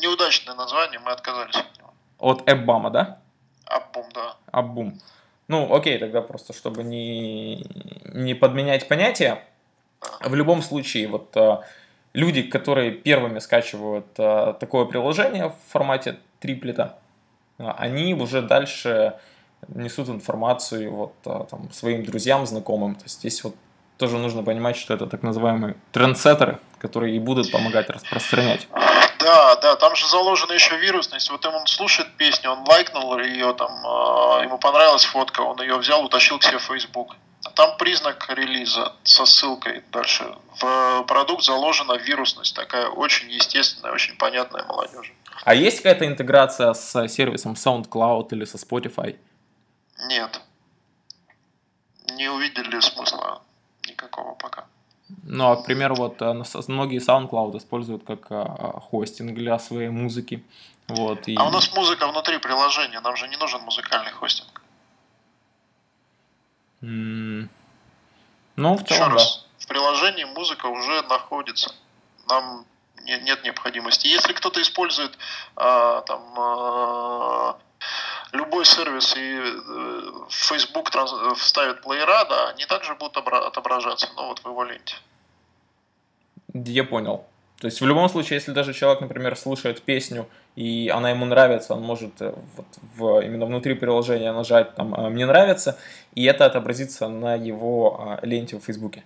Неудачное 0.01 0.55
название, 0.55 0.99
мы 0.99 1.11
отказались 1.11 1.55
от 1.55 1.77
него. 1.77 1.93
От 2.19 2.41
AppBAM, 2.49 2.91
да? 2.91 3.19
AppBoom, 3.65 4.05
да. 4.13 4.35
AppBoom. 4.51 4.93
Ну, 5.47 5.73
окей, 5.73 5.97
тогда 5.99 6.21
просто, 6.21 6.53
чтобы 6.53 6.83
не, 6.83 7.65
не 8.13 8.33
подменять 8.33 8.87
понятия, 8.87 9.43
в 10.21 10.33
любом 10.35 10.61
случае, 10.61 11.07
вот 11.07 11.35
э, 11.35 11.59
люди, 12.13 12.43
которые 12.43 12.91
первыми 12.91 13.39
скачивают 13.39 14.07
э, 14.17 14.53
такое 14.59 14.85
приложение 14.85 15.49
в 15.49 15.71
формате 15.71 16.17
триплета, 16.39 16.97
э, 17.57 17.67
они 17.77 18.13
уже 18.13 18.41
дальше 18.41 19.19
несут 19.67 20.09
информацию 20.09 20.91
вот 20.91 21.13
там, 21.23 21.71
своим 21.71 22.03
друзьям, 22.05 22.45
знакомым. 22.45 22.95
То 22.95 23.03
есть 23.03 23.19
здесь 23.19 23.43
вот 23.43 23.55
тоже 23.97 24.17
нужно 24.17 24.43
понимать, 24.43 24.75
что 24.75 24.93
это 24.93 25.07
так 25.07 25.23
называемые 25.23 25.75
трендсеттеры, 25.91 26.59
которые 26.79 27.15
и 27.15 27.19
будут 27.19 27.51
помогать 27.51 27.89
распространять. 27.89 28.67
Да, 29.19 29.55
да, 29.55 29.75
там 29.75 29.95
же 29.95 30.07
заложена 30.07 30.53
еще 30.53 30.77
вирусность. 30.77 31.29
Вот 31.31 31.45
он 31.45 31.65
слушает 31.67 32.15
песню, 32.17 32.51
он 32.51 32.63
лайкнул 32.67 33.17
ее, 33.17 33.53
там, 33.53 33.71
ему 34.43 34.57
понравилась 34.57 35.05
фотка, 35.05 35.41
он 35.41 35.59
ее 35.61 35.77
взял, 35.77 36.03
утащил 36.03 36.37
к 36.37 36.43
себе 36.43 36.59
в 36.59 36.63
Facebook. 36.63 37.15
Там 37.55 37.77
признак 37.77 38.29
релиза 38.29 38.93
со 39.03 39.25
ссылкой 39.25 39.83
дальше. 39.91 40.35
В 40.59 41.03
продукт 41.07 41.43
заложена 41.43 41.93
вирусность, 41.93 42.55
такая 42.55 42.87
очень 42.87 43.31
естественная, 43.31 43.93
очень 43.93 44.17
понятная 44.17 44.63
молодежи. 44.65 45.13
А 45.43 45.53
есть 45.53 45.77
какая-то 45.77 46.05
интеграция 46.05 46.73
с 46.73 47.07
сервисом 47.07 47.53
SoundCloud 47.53 48.27
или 48.31 48.45
со 48.45 48.57
Spotify? 48.57 49.17
Нет. 50.07 50.41
Не 52.11 52.29
увидели 52.29 52.79
смысла 52.79 53.41
никакого 53.87 54.33
пока. 54.35 54.65
Ну, 55.23 55.51
а, 55.51 55.55
к 55.57 55.65
примеру, 55.65 55.95
вот 55.95 56.21
э, 56.21 56.43
многие 56.67 56.99
SoundCloud 56.99 57.57
используют 57.57 58.03
как 58.05 58.25
а, 58.29 58.79
хостинг 58.79 59.35
для 59.35 59.59
своей 59.59 59.89
музыки. 59.89 60.43
Вот, 60.87 61.27
и... 61.27 61.35
А 61.35 61.47
у 61.47 61.51
нас 61.51 61.73
музыка 61.75 62.07
внутри 62.07 62.37
приложения, 62.39 62.99
нам 63.01 63.15
же 63.15 63.27
не 63.27 63.37
нужен 63.37 63.61
музыкальный 63.61 64.11
хостинг. 64.11 64.61
Ну, 66.81 67.47
в 68.57 68.83
целом, 68.83 68.83
Еще 68.87 69.05
да. 69.05 69.09
раз, 69.09 69.45
в 69.59 69.67
приложении 69.67 70.23
музыка 70.25 70.67
уже 70.67 71.01
находится. 71.03 71.73
Нам 72.27 72.65
не- 73.03 73.19
нет 73.19 73.43
необходимости. 73.43 74.07
Если 74.07 74.33
кто-то 74.33 74.61
использует 74.61 75.17
а, 75.55 76.01
там 76.01 76.21
а, 76.37 77.57
любой 78.35 78.65
сервис 78.65 79.15
и 79.17 79.39
э, 79.39 80.11
Facebook 80.29 80.93
э, 80.95 81.33
вставит 81.35 81.81
плеера, 81.81 82.25
да, 82.25 82.49
они 82.49 82.65
также 82.65 82.95
будут 82.95 83.17
обра- 83.17 83.47
отображаться, 83.47 84.07
но 84.15 84.27
вот 84.27 84.39
в 84.39 84.45
его 84.45 84.63
ленте. 84.63 84.95
Я 86.53 86.83
понял. 86.83 87.25
То 87.59 87.67
есть 87.67 87.81
в 87.81 87.85
любом 87.85 88.09
случае, 88.09 88.35
если 88.35 88.51
даже 88.51 88.73
человек, 88.73 89.01
например, 89.01 89.35
слушает 89.37 89.81
песню 89.81 90.27
и 90.55 90.89
она 90.89 91.09
ему 91.09 91.25
нравится, 91.25 91.73
он 91.73 91.81
может 91.81 92.21
э, 92.21 92.33
вот 92.55 92.65
в, 92.95 93.19
именно 93.25 93.45
внутри 93.45 93.73
приложения 93.73 94.31
нажать 94.31 94.75
там 94.75 94.95
э, 94.95 95.09
«Мне 95.09 95.25
нравится», 95.25 95.77
и 96.13 96.23
это 96.23 96.45
отобразится 96.45 97.07
на 97.07 97.35
его 97.35 98.17
э, 98.21 98.25
ленте 98.25 98.57
в 98.57 98.63
Фейсбуке. 98.63 99.03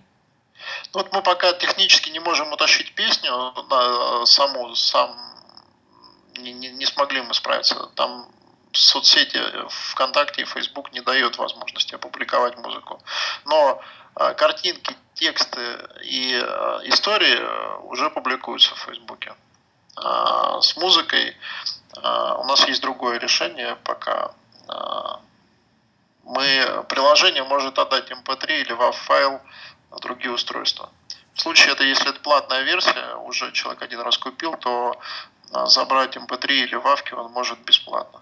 Ну, 0.94 1.00
Вот 1.00 1.12
мы 1.12 1.22
пока 1.22 1.52
технически 1.54 2.10
не 2.10 2.20
можем 2.20 2.52
утащить 2.52 2.94
песню 2.94 3.32
на 3.70 4.26
саму, 4.26 4.74
сам 4.74 5.16
не, 6.38 6.52
не- 6.52 6.70
не 6.70 6.86
смогли 6.86 7.22
мы 7.22 7.34
справиться. 7.34 7.88
Там 7.94 8.28
соцсети 8.72 9.40
ВКонтакте 9.68 10.42
и 10.42 10.44
Facebook 10.44 10.92
не 10.92 11.00
дает 11.00 11.38
возможности 11.38 11.94
опубликовать 11.94 12.56
музыку. 12.58 13.02
Но 13.44 13.80
э, 14.16 14.34
картинки, 14.34 14.96
тексты 15.14 15.60
и 16.02 16.34
э, 16.34 16.80
истории 16.84 17.36
э, 17.38 17.76
уже 17.84 18.10
публикуются 18.10 18.74
в 18.74 18.78
Фейсбуке. 18.78 19.34
А 19.96 20.60
С 20.60 20.76
музыкой 20.76 21.30
э, 21.30 22.34
у 22.38 22.44
нас 22.44 22.66
есть 22.68 22.82
другое 22.82 23.18
решение 23.18 23.76
пока. 23.84 24.32
Э, 24.68 25.18
Мы, 26.24 26.84
приложение 26.88 27.42
может 27.44 27.78
отдать 27.78 28.10
MP3 28.10 28.60
или 28.60 28.72
WAV 28.76 28.92
файл 28.92 29.40
на 29.90 29.96
другие 29.98 30.32
устройства. 30.32 30.90
В 31.34 31.40
случае 31.40 31.72
это, 31.72 31.84
если 31.84 32.10
это 32.10 32.20
платная 32.20 32.62
версия, 32.62 33.16
уже 33.16 33.50
человек 33.52 33.82
один 33.82 34.00
раз 34.00 34.18
купил, 34.18 34.56
то 34.56 35.00
а, 35.52 35.66
забрать 35.66 36.16
MP3 36.16 36.46
или 36.46 36.74
вавки 36.76 37.14
он 37.14 37.32
может 37.32 37.58
бесплатно. 37.60 38.20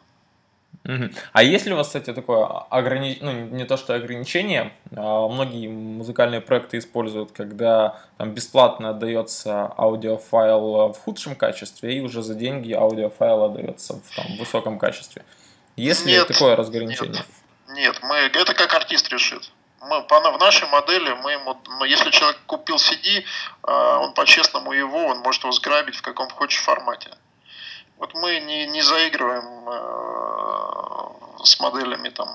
А 1.33 1.43
есть 1.43 1.67
ли 1.67 1.73
у 1.75 1.77
вас, 1.77 1.89
кстати, 1.89 2.13
такое 2.15 2.47
ограничение, 2.47 3.25
ну 3.25 3.57
не 3.57 3.65
то 3.65 3.77
что 3.77 3.95
ограничение, 3.95 4.73
а 4.97 5.29
многие 5.29 5.69
музыкальные 5.69 6.41
проекты 6.41 6.79
используют, 6.79 7.33
когда 7.33 8.01
там 8.17 8.33
бесплатно 8.33 8.91
отдается 8.91 9.71
аудиофайл 9.77 10.93
в 10.93 10.99
худшем 10.99 11.37
качестве 11.37 11.95
и 11.95 12.01
уже 12.01 12.23
за 12.23 12.35
деньги 12.35 12.73
аудиофайл 12.73 13.45
отдается 13.45 13.95
в 13.95 14.17
там, 14.17 14.37
высоком 14.39 14.79
качестве. 14.79 15.25
Есть 15.77 16.07
ли 16.07 16.13
Нет, 16.13 16.27
такое 16.27 16.57
разграничение? 16.57 17.23
Нет, 17.69 17.99
мы, 18.03 18.17
это 18.17 18.55
как 18.55 18.75
артист 18.75 19.11
решит. 19.11 19.53
Мы, 19.81 20.03
по, 20.03 20.21
в 20.21 20.41
нашей 20.41 20.69
модели, 20.69 21.13
мы 21.23 21.33
ему, 21.33 21.57
мы- 21.79 21.87
если 21.87 22.11
человек 22.11 22.39
купил 22.47 22.77
CD, 22.77 23.25
а, 23.63 23.99
он 24.01 24.15
по-честному 24.15 24.73
его, 24.73 25.07
он 25.07 25.19
может 25.19 25.43
его 25.43 25.53
сграбить 25.53 25.97
в 25.97 26.03
каком 26.03 26.29
хочешь 26.31 26.61
формате. 26.61 27.11
Вот 27.99 28.15
мы 28.15 28.41
не, 28.41 28.67
не 28.67 28.83
заигрываем 28.83 29.69
э, 29.69 31.45
с 31.45 31.61
моделями 31.61 32.09
там 32.11 32.29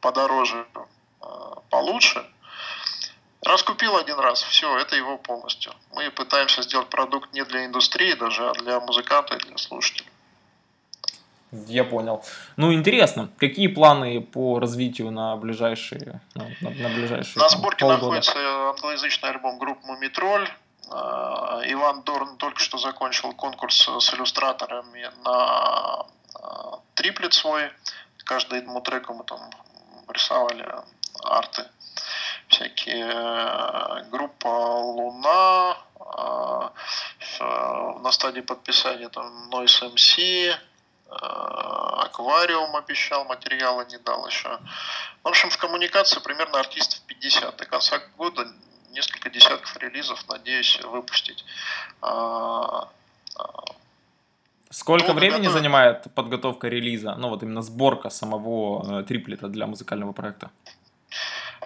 подороже, 0.00 0.66
э, 0.74 1.26
получше. 1.70 2.24
Раз 3.42 3.62
купил 3.62 3.96
один 3.96 4.18
раз, 4.18 4.42
все, 4.42 4.76
это 4.78 4.96
его 4.96 5.16
полностью. 5.16 5.72
Мы 5.94 6.10
пытаемся 6.10 6.62
сделать 6.62 6.88
продукт 6.88 7.32
не 7.32 7.44
для 7.44 7.64
индустрии 7.64 8.12
даже, 8.14 8.48
а 8.50 8.52
для 8.52 8.80
музыканта 8.80 9.36
и 9.36 9.38
для 9.38 9.56
слушателя. 9.56 10.08
Я 11.50 11.84
понял. 11.84 12.22
Ну, 12.56 12.74
интересно, 12.74 13.30
какие 13.38 13.68
планы 13.68 14.20
по 14.20 14.58
развитию 14.58 15.10
на 15.10 15.34
ближайшие, 15.36 16.20
ну, 16.34 16.46
на, 16.60 16.70
на 16.70 16.88
ближайшие 16.90 17.42
На 17.42 17.48
сборке 17.48 17.80
полгода? 17.80 18.02
находится 18.02 18.38
англоязычный 18.70 19.30
альбом 19.30 19.58
группы 19.58 19.86
Мумитроль. 19.86 20.46
А, 20.90 21.60
Иван 21.64 22.02
Дорн 22.02 22.36
только 22.36 22.60
что 22.60 22.78
закончил 22.78 23.32
конкурс 23.32 23.88
с 23.88 24.14
иллюстраторами 24.14 25.10
на 25.24 26.06
а, 26.34 26.80
триплет 26.94 27.34
свой. 27.34 27.70
Каждому 28.24 28.80
треку 28.80 29.14
мы 29.14 29.24
там 29.24 29.40
рисовали 30.08 30.66
арты 31.22 31.64
всякие. 32.48 34.04
Группа 34.10 34.48
Луна, 34.48 35.78
на 37.38 38.12
стадии 38.12 38.40
подписания 38.40 39.08
там 39.08 39.50
Noise 39.50 39.94
MC, 39.94 40.54
Аквариум 41.10 42.76
обещал, 42.76 43.24
материала 43.24 43.84
не 43.86 43.98
дал 43.98 44.26
еще. 44.26 44.58
В 45.22 45.28
общем, 45.28 45.50
в 45.50 45.58
коммуникации 45.58 46.20
примерно 46.20 46.58
артистов 46.58 47.00
50. 47.06 47.56
До 47.56 47.64
конца 47.64 47.98
года 48.16 48.46
несколько 48.98 49.30
десятков 49.30 49.76
релизов, 49.78 50.24
надеюсь, 50.28 50.80
выпустить. 50.84 51.44
А, 52.02 52.88
а, 53.36 53.64
Сколько 54.70 55.08
Ну, 55.08 55.14
времени 55.14 55.38
готовы. 55.44 55.58
занимает 55.58 56.14
подготовка 56.14 56.68
релиза? 56.68 57.14
Ну, 57.18 57.28
вот 57.30 57.42
именно 57.42 57.62
сборка 57.62 58.10
самого 58.10 59.00
э, 59.00 59.04
триплета 59.04 59.48
для 59.48 59.66
музыкального 59.66 60.12
проекта. 60.12 60.50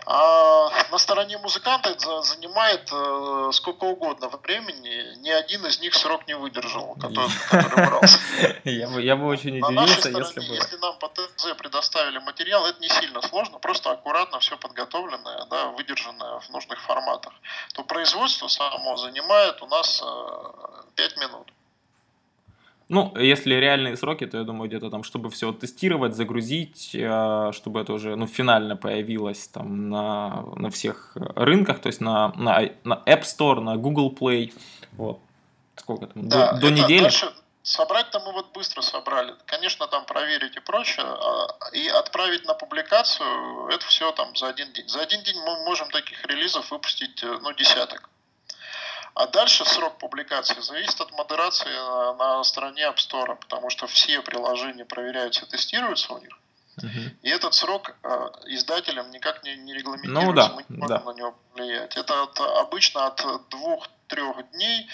А 0.07 0.71
на 0.91 0.99
стороне 0.99 1.39
музыканта 1.39 1.91
это 1.91 2.01
за- 2.01 2.23
занимает 2.23 2.89
э, 2.93 3.51
сколько 3.53 3.85
угодно 3.85 4.29
времени. 4.29 5.17
Ни 5.21 5.31
один 5.31 5.65
из 5.67 5.81
них 5.81 5.95
срок 5.95 6.27
не 6.27 6.35
выдержал, 6.35 6.95
который, 7.01 7.31
который 7.51 7.87
брался. 7.87 8.19
Я 8.65 8.89
бы, 8.89 9.03
я 9.03 9.17
бы 9.17 9.27
очень 9.27 9.59
На 9.59 9.71
нашей 9.71 9.99
удивился, 9.99 10.11
стороне, 10.11 10.27
если 10.35 10.41
бы... 10.49 10.55
если 10.57 10.77
нам 10.79 10.99
по 10.99 11.09
ТЗ 11.09 11.55
предоставили 11.57 12.19
материал, 12.19 12.67
это 12.67 12.81
не 12.81 12.89
сильно 12.89 13.23
сложно, 13.23 13.59
просто 13.59 13.91
аккуратно 13.93 14.41
все 14.41 14.57
подготовленное, 14.57 15.47
да, 15.51 15.67
выдержанное 15.69 16.41
в 16.41 16.49
нужных 16.51 16.81
форматах, 16.83 17.33
то 17.75 17.85
производство 17.85 18.49
само 18.49 18.97
занимает 18.97 19.63
у 19.63 19.67
нас 19.67 20.03
5 20.97 21.17
минут. 21.19 21.53
Ну, 22.93 23.11
если 23.17 23.55
реальные 23.55 23.97
сроки, 23.97 24.27
то 24.27 24.37
я 24.37 24.45
думаю, 24.45 24.69
где-то 24.69 24.91
там, 24.91 25.03
чтобы 25.03 25.31
все 25.31 25.51
тестировать, 25.53 26.15
загрузить, 26.15 26.91
э, 26.95 27.51
чтобы 27.53 27.81
это 27.81 27.95
уже, 27.95 28.17
ну, 28.17 28.27
финально 28.27 28.77
появилось 28.77 29.49
там 29.49 29.89
на, 29.89 30.45
на 30.57 30.69
всех 30.69 31.13
рынках, 31.15 31.81
то 31.81 31.87
есть 31.87 32.03
на, 32.03 32.35
на, 32.37 32.69
на 32.85 33.03
App 33.07 33.23
Store, 33.23 33.61
на 33.61 33.77
Google 33.77 34.15
Play, 34.15 34.53
вот. 34.93 35.21
Сколько 35.77 36.07
там? 36.07 36.29
Да, 36.29 36.53
до, 36.53 36.61
до 36.61 36.71
недели? 36.71 37.05
дальше 37.05 37.33
собрать-то 37.63 38.21
мы 38.21 38.33
вот 38.33 38.53
быстро 38.53 38.83
собрали. 38.83 39.35
Конечно, 39.47 39.87
там 39.87 40.05
проверить 40.05 40.57
и 40.57 40.61
прочее. 40.61 41.07
а, 41.07 41.47
И 41.73 41.89
отправить 41.89 42.45
на 42.45 42.55
публикацию, 42.55 43.69
это 43.69 43.87
все 43.87 44.13
там 44.13 44.37
за 44.37 44.49
один 44.49 44.71
день. 44.73 44.89
За 44.89 45.01
один 45.01 45.23
день 45.23 45.37
мы 45.39 45.65
можем 45.65 45.89
таких 45.91 46.25
релизов 46.27 46.71
выпустить, 46.71 47.23
э, 47.23 47.39
ну, 47.41 47.53
десяток. 47.55 48.11
А 49.15 49.27
дальше 49.27 49.65
срок 49.65 49.99
публикации 49.99 50.61
зависит 50.61 51.01
от 51.01 51.13
модерации 51.13 51.69
на, 51.71 52.15
на 52.15 52.45
стороне 52.45 52.83
App 52.85 52.97
Store, 52.97 53.37
потому 53.37 53.69
что 53.71 53.87
все 53.87 54.21
приложения 54.23 54.85
проверяются 54.85 55.45
и 55.45 55.49
тестируются 55.49 56.15
у 56.15 56.19
них. 56.19 56.39
Мгм. 56.83 57.19
И 57.23 57.29
этот 57.29 57.53
срок 57.53 57.95
э, 58.03 58.09
издателям 58.47 59.11
никак 59.11 59.45
не, 59.45 59.57
не 59.57 59.75
регламентируется, 59.75 60.27
Ну 60.27 60.33
да, 60.33 60.49
мы 60.55 60.65
не 60.69 60.77
можем 60.79 60.97
да. 61.05 61.13
на 61.13 61.15
него 61.15 61.35
влиять. 61.55 61.97
Это 61.97 62.23
от- 62.23 62.41
обычно 62.41 63.07
от 63.07 63.23
двух-трех 63.51 64.51
дней 64.53 64.89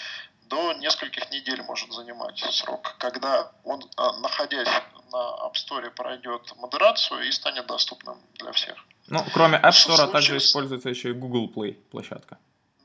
до 0.47 0.73
нескольких 0.73 1.31
недель 1.31 1.61
может 1.63 1.91
занимать 1.93 2.37
срок, 2.51 2.95
когда 2.97 3.51
он, 3.63 3.81
а, 3.95 4.17
находясь 4.19 4.67
на 5.11 5.17
App 5.47 5.53
Store, 5.53 5.89
пройдет 5.91 6.53
модерацию 6.57 7.25
и 7.27 7.31
станет 7.31 7.67
доступным 7.67 8.17
для 8.33 8.51
всех. 8.51 8.75
Ну, 9.07 9.23
кроме 9.33 9.57
App 9.57 9.69
Store 9.71 9.95
также 9.97 10.09
случилось? 10.11 10.45
используется 10.47 10.89
еще 10.89 11.09
и 11.11 11.13
Google 11.13 11.49
Play 11.55 11.73
площадка. 11.91 12.37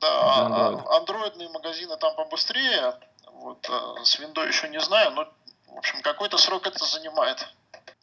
Да, 0.05 0.21
а- 0.21 0.49
Android. 0.49 0.83
а 0.87 0.97
андроидные 0.97 1.49
магазины 1.49 1.97
там 1.97 2.15
побыстрее. 2.15 2.99
Вот, 3.27 3.67
э, 3.69 4.03
с 4.03 4.19
Windows 4.19 4.47
еще 4.47 4.69
не 4.69 4.79
знаю, 4.79 5.11
но, 5.11 5.27
в 5.67 5.77
общем, 5.77 6.01
какой-то 6.01 6.37
срок 6.37 6.67
это 6.67 6.83
занимает. 6.85 7.47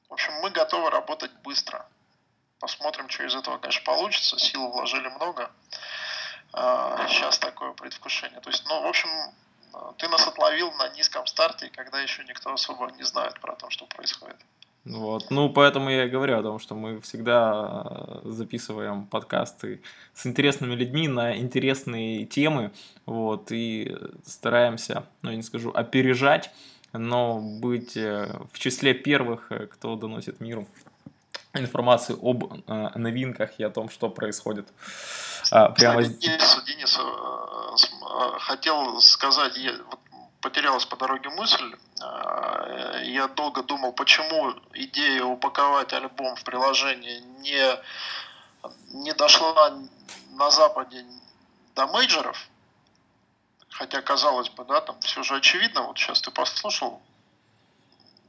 В 0.09 0.13
общем, 0.13 0.33
мы 0.43 0.51
готовы 0.51 0.91
работать 0.91 1.33
быстро. 1.43 1.87
Посмотрим, 2.61 3.09
что 3.09 3.25
из 3.25 3.35
этого, 3.35 3.59
конечно, 3.59 3.83
получится. 3.85 4.39
Сил 4.39 4.69
вложили 4.69 5.09
много. 5.09 5.51
сейчас 7.09 7.39
такое 7.39 7.73
предвкушение. 7.73 8.39
То 8.41 8.51
есть, 8.51 8.65
ну, 8.69 8.83
в 8.83 8.87
общем, 8.87 9.09
э, 9.73 9.93
ты 9.97 10.07
нас 10.09 10.27
отловил 10.29 10.71
на 10.73 10.91
низком 10.91 11.27
старте, 11.27 11.71
когда 11.71 11.99
еще 12.01 12.23
никто 12.25 12.53
особо 12.53 12.91
не 12.91 13.05
знает 13.05 13.41
про 13.41 13.57
то, 13.57 13.71
что 13.71 13.87
происходит. 13.87 14.37
Вот. 14.85 15.31
Ну, 15.31 15.49
поэтому 15.49 15.91
я 15.91 16.07
и 16.07 16.09
говорю 16.09 16.39
о 16.39 16.43
том, 16.43 16.59
что 16.59 16.75
мы 16.75 17.01
всегда 17.01 17.85
э, 17.85 18.21
записываем 18.25 19.07
подкасты 19.07 19.81
с 20.13 20.27
интересными 20.27 20.75
людьми 20.75 21.07
на 21.07 21.37
интересные 21.37 22.25
темы, 22.27 22.73
вот, 23.07 23.53
и 23.53 23.97
стараемся, 24.27 25.05
ну, 25.23 25.31
я 25.31 25.37
не 25.37 25.43
скажу, 25.43 25.71
опережать, 25.71 26.51
но 26.93 27.39
быть 27.39 27.97
э, 27.97 28.37
в 28.53 28.59
числе 28.59 28.93
первых, 28.93 29.53
э, 29.53 29.69
кто 29.69 29.95
доносит 29.95 30.41
миру 30.41 30.67
информацию 31.55 32.19
об 32.21 32.45
новинках 32.97 33.51
и 33.59 33.63
о 33.63 33.71
том, 33.71 33.91
что 33.91 34.09
происходит 34.09 34.69
а, 35.51 35.69
прямо 35.69 36.03
Денис, 36.03 36.63
Денис, 36.67 36.99
хотел 38.39 38.99
сказать, 39.03 39.53
потерялась 40.43 40.85
по 40.85 40.97
дороге 40.97 41.31
мысль. 41.31 41.75
Э, 42.03 43.01
Я 43.05 43.29
долго 43.29 43.63
думал, 43.63 43.93
почему 43.93 44.53
идея 44.75 45.25
упаковать 45.25 45.93
альбом 45.95 46.37
в 46.37 46.45
приложение 46.45 47.21
не, 47.21 47.79
не 48.89 49.13
дошла 49.15 49.79
на 50.33 50.51
Западе 50.51 51.07
до 51.75 51.87
мейджеров, 51.87 52.49
хотя, 53.71 54.03
казалось 54.03 54.51
бы, 54.51 54.65
да, 54.65 54.81
там 54.81 55.01
все 55.01 55.23
же 55.23 55.37
очевидно, 55.37 55.83
вот 55.83 55.99
сейчас 55.99 56.21
ты 56.21 56.31
послушал, 56.31 57.01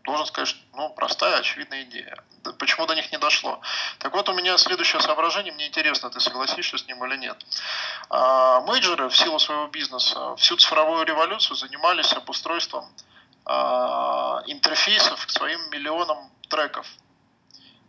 должен 0.04 0.26
сказать, 0.26 0.50
что, 0.50 0.60
ну, 0.74 0.89
простая, 0.89 1.38
очевидная 1.38 1.84
идея. 1.84 2.18
Почему 2.60 2.86
до 2.86 2.96
них 2.96 3.12
не 3.12 3.18
дошло? 3.18 3.62
Так 4.00 4.13
вот, 4.13 4.28
у 4.28 4.34
меня 4.34 4.58
следующее 4.58 5.02
соображение, 5.02 5.54
мне 5.54 5.68
интересно, 5.68 6.10
ты 6.10 6.20
согласишься 6.20 6.78
с 6.78 6.88
ним 6.88 7.04
или 7.06 7.18
нет. 7.18 7.38
А, 8.10 8.62
мейджеры 8.62 9.08
в 9.10 9.16
силу 9.16 9.39
своего 9.39 9.68
бизнеса 9.68 10.36
всю 10.36 10.58
цифровую 10.58 11.06
революцию 11.06 11.56
занимались 11.56 12.12
обустройством 12.13 12.86
а, 13.46 14.42
интерфейсов 14.48 15.26
к 15.26 15.30
своим 15.30 15.60
миллионам 15.72 16.30
треков. 16.50 16.86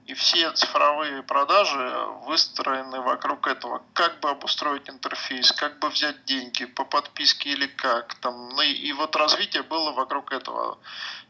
И 0.07 0.12
все 0.12 0.51
цифровые 0.53 1.23
продажи 1.23 1.97
выстроены 2.27 3.01
вокруг 3.01 3.47
этого. 3.47 3.83
Как 3.95 4.21
бы 4.21 4.29
обустроить 4.29 4.90
интерфейс, 4.90 5.51
как 5.53 5.79
бы 5.79 5.88
взять 5.88 6.25
деньги 6.25 6.67
по 6.67 6.85
подписке 6.85 7.51
или 7.51 7.67
как. 7.67 8.14
Там. 8.17 8.51
Ну 8.51 8.61
и, 8.61 8.71
и 8.71 8.93
вот 8.93 9.17
развитие 9.17 9.62
было 9.62 9.93
вокруг 9.93 10.33
этого. 10.33 10.79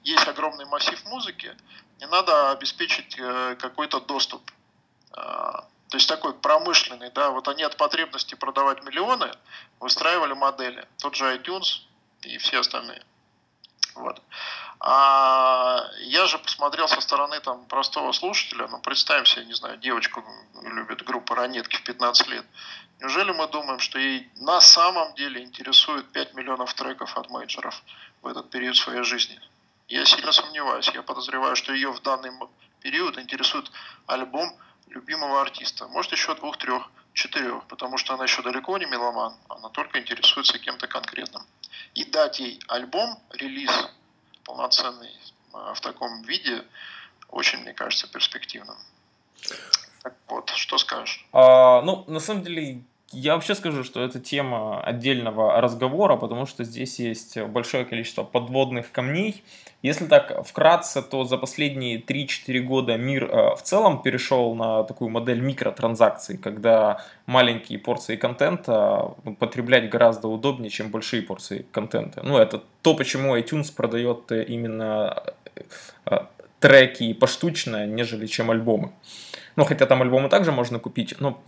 Есть 0.03 0.27
огромный 0.27 0.65
массив 0.67 1.03
музыки, 1.05 1.57
и 2.01 2.07
надо 2.07 2.51
обеспечить 2.51 3.17
э, 3.19 3.57
какой-то 3.61 4.01
доступ. 4.01 4.43
А, 5.13 5.69
то 5.89 5.97
есть 5.97 6.09
такой 6.09 6.35
промышленный, 6.35 7.11
да, 7.11 7.31
вот 7.31 7.47
они 7.47 7.63
от 7.63 7.77
потребности 7.77 8.35
продавать 8.35 8.83
миллионы 8.83 9.31
выстраивали 9.79 10.33
модели. 10.33 10.87
Тот 10.99 11.15
же 11.15 11.25
iTunes 11.37 11.83
и 12.23 12.39
все 12.39 12.59
остальные. 12.59 13.05
Вот. 13.95 14.21
А 14.87 15.89
я 16.01 16.27
же 16.27 16.37
посмотрел 16.37 16.87
со 16.89 17.01
стороны 17.01 17.41
там 17.41 17.65
простого 17.65 18.13
слушателя, 18.13 18.69
ну 18.69 18.81
представим 18.81 19.25
себе, 19.25 19.47
не 19.47 19.55
знаю, 19.55 19.79
девочку 19.79 20.23
любит 20.63 21.03
группа 21.05 21.35
Ранетки 21.35 21.77
в 21.77 21.85
15 21.85 22.29
лет. 22.29 22.45
Неужели 23.01 23.33
мы 23.33 23.49
думаем, 23.49 23.79
что 23.79 23.99
ей 23.99 24.29
на 24.37 24.61
самом 24.61 25.15
деле 25.15 25.43
интересует 25.43 26.13
5 26.13 26.35
миллионов 26.35 26.75
треков 26.75 27.17
от 27.17 27.31
мейджеров 27.31 27.83
в 28.21 28.27
этот 28.27 28.51
период 28.51 28.77
своей 28.77 29.05
жизни? 29.05 29.41
Я 29.89 30.05
сильно 30.05 30.33
сомневаюсь. 30.33 30.91
Я 30.93 31.03
подозреваю, 31.03 31.57
что 31.57 31.73
ее 31.73 31.91
в 31.91 32.03
данный 32.03 32.33
период 32.83 33.19
интересует 33.19 33.73
альбом 34.07 34.55
любимого 34.89 35.41
артиста. 35.41 35.89
Может 35.89 36.13
еще 36.13 36.35
двух, 36.35 36.59
трех, 36.59 36.91
четырех, 37.15 37.65
потому 37.69 37.97
что 37.97 38.13
она 38.13 38.25
еще 38.25 38.43
далеко 38.43 38.77
не 38.77 38.85
меломан, 38.85 39.35
она 39.49 39.71
только 39.71 39.99
интересуется 39.99 40.59
кем-то 40.59 40.89
конкретным. 40.89 41.43
И 41.95 42.05
дать 42.05 42.39
ей 42.39 42.61
альбом, 42.69 43.19
релиз 43.31 43.71
полноценный 44.45 45.11
а, 45.53 45.75
в 45.75 45.81
таком 45.81 46.23
виде, 46.23 46.65
очень, 47.31 47.61
мне 47.61 47.73
кажется, 47.73 48.07
перспективным. 48.07 48.77
Так 50.03 50.15
вот, 50.29 50.51
что 50.51 50.79
скажешь? 50.79 51.27
А, 51.33 51.83
ну, 51.83 52.05
на 52.07 52.21
самом 52.21 52.43
деле, 52.43 52.83
я 53.15 53.35
вообще 53.35 53.55
скажу, 53.55 53.85
что 53.85 54.03
это 54.03 54.21
тема 54.21 54.83
отдельного 54.83 55.61
разговора, 55.61 56.17
потому 56.17 56.47
что 56.47 56.65
здесь 56.65 56.99
есть 56.99 57.41
большое 57.41 57.85
количество 57.85 58.25
подводных 58.25 58.91
камней. 58.93 59.43
Если 59.83 60.07
так 60.07 60.47
вкратце, 60.47 61.03
то 61.03 61.25
за 61.25 61.37
последние 61.37 62.01
3-4 62.01 62.61
года 62.61 62.97
мир 62.97 63.25
э, 63.25 63.55
в 63.55 63.63
целом 63.63 64.03
перешел 64.03 64.55
на 64.55 64.83
такую 64.85 65.11
модель 65.11 65.41
микротранзакций, 65.41 66.39
когда 66.39 67.03
маленькие 67.27 67.79
порции 67.79 68.17
контента 68.17 69.15
потреблять 69.39 69.91
гораздо 69.91 70.29
удобнее, 70.29 70.71
чем 70.71 70.91
большие 70.91 71.23
порции 71.23 71.67
контента. 71.71 72.23
Ну, 72.23 72.39
это 72.39 72.63
то, 72.83 72.95
почему 72.95 73.37
iTunes 73.37 73.75
продает 73.75 74.33
именно 74.33 75.23
э, 76.07 76.19
треки 76.61 77.13
поштучно, 77.13 77.87
нежели 77.87 78.27
чем 78.27 78.51
альбомы. 78.51 78.93
Ну, 79.57 79.65
хотя 79.65 79.85
там 79.85 80.01
альбомы 80.01 80.29
также 80.31 80.51
можно 80.51 80.79
купить, 80.79 81.15
но 81.21 81.43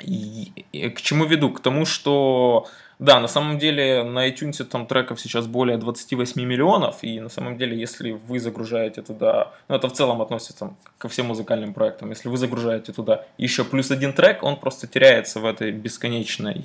и 0.00 0.52
к 0.90 1.00
чему 1.00 1.24
веду? 1.24 1.50
К 1.50 1.60
тому, 1.60 1.84
что 1.84 2.66
да, 3.02 3.18
на 3.18 3.26
самом 3.26 3.58
деле 3.58 4.04
на 4.04 4.28
iTunes 4.28 4.62
там 4.62 4.86
треков 4.86 5.20
сейчас 5.20 5.48
более 5.48 5.76
28 5.76 6.40
миллионов, 6.40 6.98
и 7.02 7.18
на 7.18 7.28
самом 7.28 7.58
деле, 7.58 7.76
если 7.76 8.12
вы 8.12 8.38
загружаете 8.38 9.02
туда, 9.02 9.50
ну 9.68 9.74
это 9.74 9.88
в 9.88 9.92
целом 9.92 10.22
относится 10.22 10.74
ко 10.98 11.08
всем 11.08 11.26
музыкальным 11.26 11.74
проектам, 11.74 12.10
если 12.10 12.28
вы 12.28 12.36
загружаете 12.36 12.92
туда 12.92 13.24
еще 13.38 13.64
плюс 13.64 13.90
один 13.90 14.12
трек, 14.12 14.44
он 14.44 14.56
просто 14.56 14.86
теряется 14.86 15.40
в 15.40 15.46
этой 15.46 15.72
бесконечной, 15.72 16.64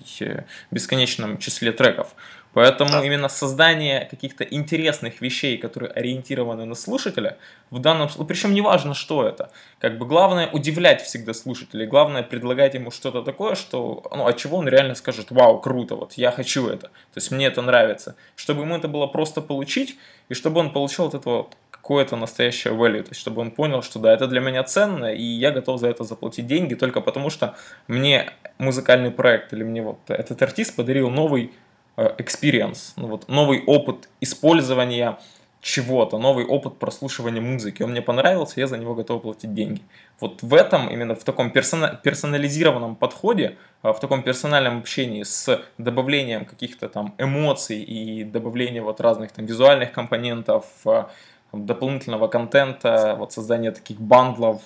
бесконечном 0.69 1.39
числе 1.39 1.71
треков. 1.71 2.13
Поэтому 2.57 2.89
да. 2.89 3.05
именно 3.05 3.29
создание 3.29 4.05
каких-то 4.05 4.43
интересных 4.43 5.21
вещей, 5.21 5.59
которые 5.59 5.91
ориентированы 5.91 6.65
на 6.65 6.73
слушателя, 6.73 7.37
в 7.69 7.77
данном 7.77 8.09
случае, 8.09 8.27
причем 8.29 8.53
не 8.55 8.61
важно, 8.61 8.95
что 8.95 9.27
это. 9.27 9.51
Как 9.77 9.99
бы 9.99 10.07
главное 10.07 10.49
удивлять 10.49 11.03
всегда 11.03 11.35
слушателей, 11.35 11.85
главное 11.85 12.23
предлагать 12.23 12.73
ему 12.73 12.89
что-то 12.89 13.21
такое, 13.21 13.53
что, 13.53 14.03
ну, 14.11 14.25
от 14.25 14.37
чего 14.37 14.57
он 14.57 14.67
реально 14.67 14.95
скажет, 14.95 15.29
вау, 15.29 15.59
круто, 15.59 15.93
вот 15.93 16.13
я 16.13 16.31
хочу 16.31 16.67
это, 16.67 16.87
то 16.87 17.17
есть 17.17 17.29
мне 17.29 17.45
это 17.45 17.61
нравится. 17.61 18.15
Чтобы 18.35 18.63
ему 18.63 18.75
это 18.75 18.87
было 18.87 19.05
просто 19.05 19.41
получить, 19.41 19.95
и 20.27 20.33
чтобы 20.33 20.59
он 20.59 20.71
получил 20.71 21.05
от 21.05 21.13
этого 21.13 21.49
какое-то 21.69 22.15
настоящее 22.15 22.73
value, 22.73 23.03
то 23.03 23.09
есть 23.09 23.21
чтобы 23.21 23.39
он 23.41 23.51
понял, 23.51 23.83
что 23.83 23.99
да, 23.99 24.11
это 24.11 24.25
для 24.25 24.41
меня 24.41 24.63
ценно, 24.63 25.13
и 25.13 25.21
я 25.21 25.51
готов 25.51 25.79
за 25.79 25.89
это 25.89 26.03
заплатить 26.03 26.47
деньги 26.47 26.73
только 26.73 27.01
потому, 27.01 27.29
что 27.29 27.55
мне 27.87 28.31
музыкальный 28.57 29.11
проект 29.11 29.53
или 29.53 29.63
мне 29.63 29.83
вот 29.83 29.99
этот 30.07 30.41
артист 30.41 30.75
подарил 30.75 31.11
новый 31.11 31.53
experience, 31.97 32.93
ну 32.95 33.07
вот 33.07 33.27
новый 33.27 33.63
опыт 33.65 34.09
использования 34.21 35.17
чего-то, 35.61 36.17
новый 36.17 36.45
опыт 36.45 36.79
прослушивания 36.79 37.41
музыки. 37.41 37.83
Он 37.83 37.91
мне 37.91 38.01
понравился, 38.01 38.59
я 38.59 38.67
за 38.67 38.77
него 38.77 38.95
готов 38.95 39.21
платить 39.23 39.53
деньги. 39.53 39.81
Вот 40.19 40.41
в 40.41 40.53
этом, 40.53 40.87
именно 40.89 41.15
в 41.15 41.23
таком 41.23 41.51
персонализированном 41.51 42.95
подходе, 42.95 43.57
э, 43.83 43.91
в 43.91 43.99
таком 43.99 44.23
персональном 44.23 44.77
общении 44.79 45.23
с 45.23 45.61
добавлением 45.77 46.45
каких-то 46.45 46.87
там 46.87 47.13
эмоций 47.17 47.81
и 47.81 48.23
добавлением 48.23 48.85
вот 48.85 49.01
разных 49.01 49.31
там 49.31 49.45
визуальных 49.45 49.91
компонентов, 49.91 50.65
э, 50.85 51.05
дополнительного 51.51 52.27
контента, 52.27 53.15
вот 53.17 53.33
создание 53.33 53.71
таких 53.71 53.99
бандлов, 53.99 54.61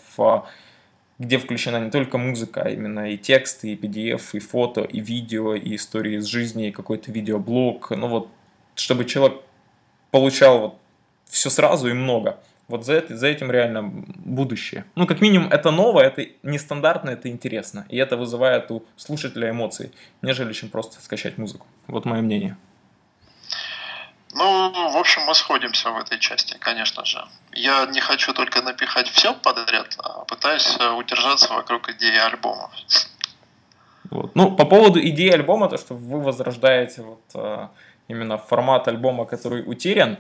где 1.22 1.38
включена 1.38 1.80
не 1.80 1.92
только 1.92 2.18
музыка, 2.18 2.64
а 2.66 2.70
именно 2.70 3.12
и 3.12 3.18
тексты, 3.18 3.74
и 3.74 3.76
PDF, 3.76 4.22
и 4.34 4.40
фото, 4.40 4.82
и 4.82 5.00
видео, 5.00 5.54
и 5.54 5.76
истории 5.76 6.18
из 6.18 6.26
жизни, 6.26 6.70
и 6.70 6.72
какой-то 6.72 7.12
видеоблог. 7.12 7.92
Ну 7.92 8.08
вот, 8.08 8.28
чтобы 8.74 9.06
человек 9.06 9.38
получал 10.10 10.60
вот 10.60 10.78
все 11.30 11.52
сразу 11.52 11.90
и 11.90 11.94
много. 11.94 12.40
Вот 12.68 12.86
за, 12.86 12.94
это, 12.94 13.16
за 13.16 13.28
этим 13.28 13.52
реально 13.52 13.84
будущее. 13.84 14.86
Ну, 14.96 15.06
как 15.06 15.22
минимум, 15.22 15.50
это 15.50 15.70
новое, 15.70 16.06
это 16.06 16.26
нестандартно, 16.42 17.12
это 17.12 17.30
интересно. 17.30 17.86
И 17.90 17.98
это 17.98 18.18
вызывает 18.18 18.72
у 18.72 18.84
слушателя 18.96 19.52
эмоции, 19.52 19.92
нежели 20.24 20.54
чем 20.54 20.70
просто 20.70 21.02
скачать 21.02 21.38
музыку. 21.38 21.68
Вот 21.86 22.06
мое 22.06 22.22
мнение. 22.22 22.58
Ну, 24.34 24.92
в 24.92 24.98
общем, 24.98 25.24
мы 25.24 25.36
сходимся 25.36 25.92
в 25.92 25.98
этой 25.98 26.18
части, 26.20 26.56
конечно 26.60 27.04
же. 27.06 27.26
Я 27.52 27.86
не 27.86 28.00
хочу 28.00 28.34
только 28.34 28.62
напихать 28.62 29.10
все 29.10 29.34
подряд, 29.34 29.96
а 30.00 30.24
пытаюсь 30.24 30.78
э, 30.80 30.90
удержаться 30.92 31.54
вокруг 31.54 31.90
идеи 31.90 32.18
альбома. 32.18 32.72
Вот. 34.10 34.34
Ну, 34.36 34.56
по 34.56 34.66
поводу 34.66 35.02
идеи 35.02 35.32
альбома, 35.32 35.68
то, 35.68 35.78
что 35.78 35.96
вы 35.96 36.22
возрождаете 36.22 37.02
вот, 37.02 37.22
э, 37.34 37.68
именно 38.08 38.38
формат 38.38 38.88
альбома, 38.88 39.26
который 39.26 39.64
утерян, 39.66 40.14
э, 40.14 40.18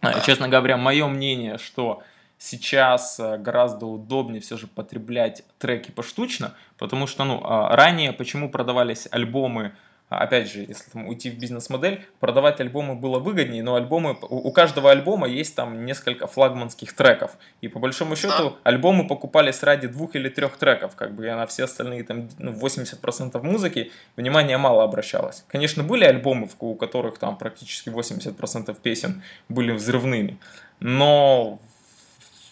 да. 0.00 0.20
честно 0.20 0.48
говоря, 0.48 0.78
мое 0.78 1.06
мнение, 1.06 1.58
что 1.58 2.02
сейчас 2.38 3.20
гораздо 3.20 3.86
удобнее 3.86 4.40
все 4.40 4.56
же 4.56 4.66
потреблять 4.66 5.44
треки 5.58 5.90
поштучно, 5.90 6.54
потому 6.78 7.06
что, 7.06 7.24
ну, 7.24 7.40
ранее 7.42 8.12
почему 8.12 8.50
продавались 8.50 9.06
альбомы 9.10 9.66
а, 9.66 9.93
опять 10.18 10.50
же, 10.50 10.60
если 10.60 10.90
там, 10.90 11.08
уйти 11.08 11.30
в 11.30 11.38
бизнес-модель, 11.38 12.04
продавать 12.20 12.60
альбомы 12.60 12.94
было 12.94 13.18
выгоднее, 13.18 13.62
но 13.62 13.74
альбомы, 13.74 14.16
у 14.20 14.50
каждого 14.52 14.90
альбома 14.90 15.26
есть 15.26 15.54
там 15.54 15.84
несколько 15.84 16.26
флагманских 16.26 16.92
треков. 16.94 17.36
И 17.60 17.68
по 17.68 17.78
большому 17.78 18.16
счету 18.16 18.56
альбомы 18.62 19.06
покупались 19.06 19.62
ради 19.62 19.88
двух 19.88 20.16
или 20.16 20.28
трех 20.28 20.56
треков, 20.56 20.96
как 20.96 21.14
бы, 21.14 21.26
на 21.26 21.46
все 21.46 21.64
остальные 21.64 22.04
там 22.04 22.28
ну, 22.38 22.52
80% 22.52 23.42
музыки 23.42 23.92
внимание 24.16 24.58
мало 24.58 24.84
обращалось. 24.84 25.44
Конечно, 25.48 25.82
были 25.82 26.04
альбомы, 26.04 26.48
у 26.58 26.74
которых 26.74 27.18
там 27.18 27.36
практически 27.36 27.88
80% 27.88 28.76
песен 28.80 29.22
были 29.48 29.72
взрывными, 29.72 30.38
но 30.80 31.60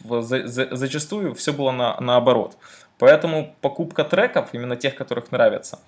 за, 0.04 0.46
за, 0.46 0.74
зачастую 0.74 1.34
все 1.34 1.52
было 1.52 1.70
на, 1.70 1.96
наоборот. 2.00 2.56
Поэтому 2.98 3.54
покупка 3.60 4.04
треков, 4.04 4.50
именно 4.52 4.76
тех, 4.76 4.94
которых 4.94 5.32
нравятся, 5.32 5.80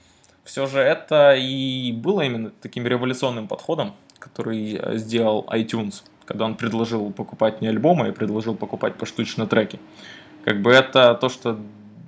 все 0.44 0.66
же 0.66 0.78
это 0.78 1.34
и 1.34 1.92
было 1.92 2.20
именно 2.20 2.50
таким 2.50 2.86
революционным 2.86 3.48
подходом, 3.48 3.94
который 4.18 4.76
э, 4.76 4.96
сделал 4.98 5.46
iTunes, 5.50 6.02
когда 6.26 6.44
он 6.44 6.54
предложил 6.54 7.10
покупать 7.12 7.60
не 7.60 7.68
альбомы, 7.68 8.08
а 8.08 8.12
предложил 8.12 8.54
покупать 8.54 8.96
поштучно 8.96 9.46
треки. 9.46 9.80
Как 10.44 10.60
бы 10.60 10.70
это 10.70 11.14
то, 11.14 11.28
что 11.28 11.58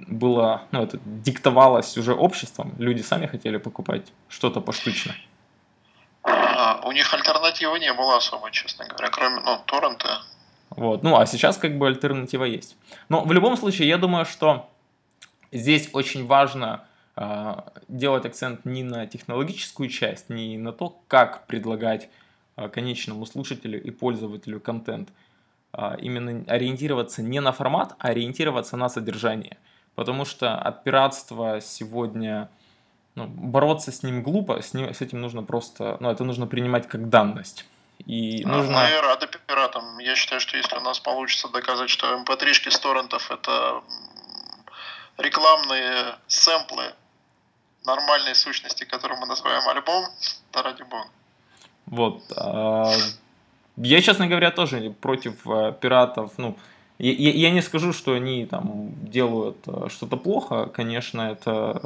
было, 0.07 0.63
ну, 0.71 0.83
это 0.83 0.99
диктовалось 1.05 1.97
уже 1.97 2.15
обществом, 2.15 2.75
люди 2.79 3.03
сами 3.03 3.27
хотели 3.27 3.57
покупать 3.57 4.13
что-то 4.29 4.61
поштучно. 4.61 5.15
А, 6.23 6.81
у 6.85 6.93
них 6.93 7.13
альтернативы 7.13 7.79
не 7.79 7.93
было 7.93 8.17
особо, 8.17 8.51
честно 8.51 8.87
говоря, 8.87 9.09
кроме, 9.11 9.41
ну, 9.41 9.59
торрента. 9.67 10.23
Вот, 10.71 11.03
ну, 11.03 11.17
а 11.17 11.27
сейчас 11.27 11.57
как 11.57 11.79
бы 11.79 11.87
альтернатива 11.87 12.45
есть. 12.45 12.77
Но 13.09 13.25
в 13.25 13.33
любом 13.33 13.57
случае, 13.57 13.89
я 13.89 13.99
думаю, 13.99 14.25
что 14.27 14.69
здесь 15.53 15.89
очень 15.93 16.27
важно 16.27 16.85
делать 17.89 18.27
акцент 18.27 18.65
не 18.67 18.83
на 18.83 19.07
технологическую 19.07 19.89
часть, 19.89 20.29
не 20.29 20.59
на 20.59 20.73
то, 20.73 21.01
как 21.09 21.47
предлагать 21.47 22.11
а, 22.57 22.69
конечному 22.69 23.25
слушателю 23.27 23.83
и 23.83 23.91
пользователю 23.91 24.61
контент, 24.61 25.11
а 25.73 25.97
именно 26.01 26.45
ориентироваться 26.47 27.23
не 27.23 27.41
на 27.41 27.53
формат, 27.53 27.95
а 27.99 28.09
ориентироваться 28.09 28.77
на 28.77 28.89
содержание. 28.89 29.57
Потому 29.95 30.25
что 30.25 30.55
от 30.55 30.85
пиратства 30.85 31.61
сегодня 31.63 32.51
ну, 33.15 33.27
бороться 33.27 33.93
с 33.93 34.03
ним 34.03 34.23
глупо, 34.23 34.61
с, 34.61 34.75
ним, 34.75 34.93
с 34.93 35.01
этим 35.01 35.21
нужно 35.21 35.43
просто, 35.43 35.97
ну, 36.01 36.11
это 36.11 36.25
нужно 36.25 36.47
принимать 36.47 36.87
как 36.87 37.09
данность. 37.09 37.65
И 38.05 38.43
а, 38.45 38.49
нужно... 38.49 38.73
Мы 38.73 39.01
рады 39.01 39.27
пиратам. 39.47 39.99
Я 39.99 40.17
считаю, 40.17 40.41
что 40.41 40.57
если 40.57 40.77
у 40.77 40.81
нас 40.81 41.01
получится 41.01 41.49
доказать, 41.49 41.89
что 41.89 42.07
mp3-шки 42.23 42.71
с 42.71 42.79
торрентов 42.79 43.31
это 43.31 43.83
рекламные 45.19 46.17
сэмплы 46.27 46.93
нормальной 47.87 48.35
сущности, 48.35 48.85
которую 48.85 49.21
мы 49.21 49.27
называем 49.27 49.67
альбом, 49.69 50.05
да 50.53 50.63
ради 50.63 50.83
бога. 50.83 51.09
Вот. 51.87 52.23
А, 52.37 52.93
я, 53.77 54.03
честно 54.03 54.27
говоря, 54.27 54.51
тоже 54.51 54.95
против 55.01 55.47
а, 55.47 55.73
пиратов. 55.73 56.33
Ну, 56.37 56.57
я, 56.99 57.13
я 57.13 57.51
не 57.51 57.63
скажу, 57.63 57.93
что 57.93 58.15
они 58.15 58.47
там 58.47 58.91
делают 59.03 59.59
а, 59.67 59.89
что-то 59.89 60.17
плохо, 60.17 60.67
конечно, 60.67 61.21
это, 61.21 61.81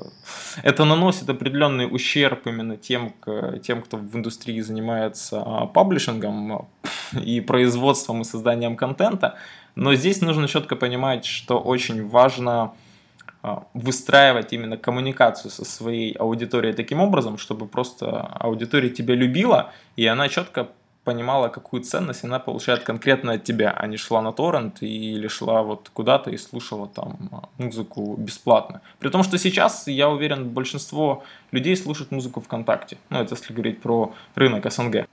это 0.63 0.85
наносит 0.85 1.29
определенный 1.29 1.87
ущерб 1.87 2.47
именно 2.47 2.77
тем, 2.77 3.11
к, 3.21 3.59
тем, 3.59 3.83
кто 3.83 3.97
в 3.97 4.17
индустрии 4.17 4.61
занимается 4.61 5.41
паблишингом 5.75 6.69
и 7.13 7.41
производством 7.41 8.23
и 8.23 8.25
созданием 8.25 8.77
контента, 8.77 9.37
но 9.75 9.95
здесь 9.95 10.21
нужно 10.21 10.49
четко 10.49 10.77
понимать, 10.77 11.25
что 11.25 11.59
очень 11.59 12.09
важно 12.09 12.53
а, 12.63 12.75
выстраивать 13.75 14.53
именно 14.53 14.77
коммуникацию 14.77 15.51
со 15.51 15.65
своей 15.65 16.13
аудиторией 16.13 16.75
таким 16.75 17.01
образом, 17.01 17.39
чтобы 17.39 17.67
просто 17.67 18.21
аудитория 18.21 18.91
тебя 18.91 19.15
любила, 19.15 19.73
и 19.97 20.07
она 20.07 20.29
четко 20.29 20.69
понимала, 21.05 21.49
какую 21.49 21.83
ценность 21.83 22.25
она 22.25 22.39
получает 22.39 22.85
конкретно 22.85 23.33
от 23.33 23.45
тебя, 23.45 23.75
а 23.77 23.87
не 23.87 23.97
шла 23.97 24.21
на 24.21 24.33
торрент 24.33 24.83
или 24.83 25.29
шла 25.29 25.63
вот 25.63 25.89
куда-то 25.93 26.31
и 26.31 26.37
слушала 26.37 26.89
там 26.89 27.19
а, 27.33 27.49
музыку 27.59 28.17
бесплатно. 28.17 28.83
При 28.99 29.09
том, 29.09 29.23
что 29.23 29.39
сейчас, 29.39 29.87
я 29.87 30.09
уверен, 30.09 30.49
большинство 30.49 31.25
людей 31.53 31.77
слушают 31.77 32.13
музыку 32.13 32.41
ВКонтакте. 32.41 32.99
Ну, 33.09 33.21
это 33.21 33.35
если 33.35 33.53
говорить 33.53 33.81
про 33.81 34.15
рынок 34.35 34.71
СНГ. 34.71 35.07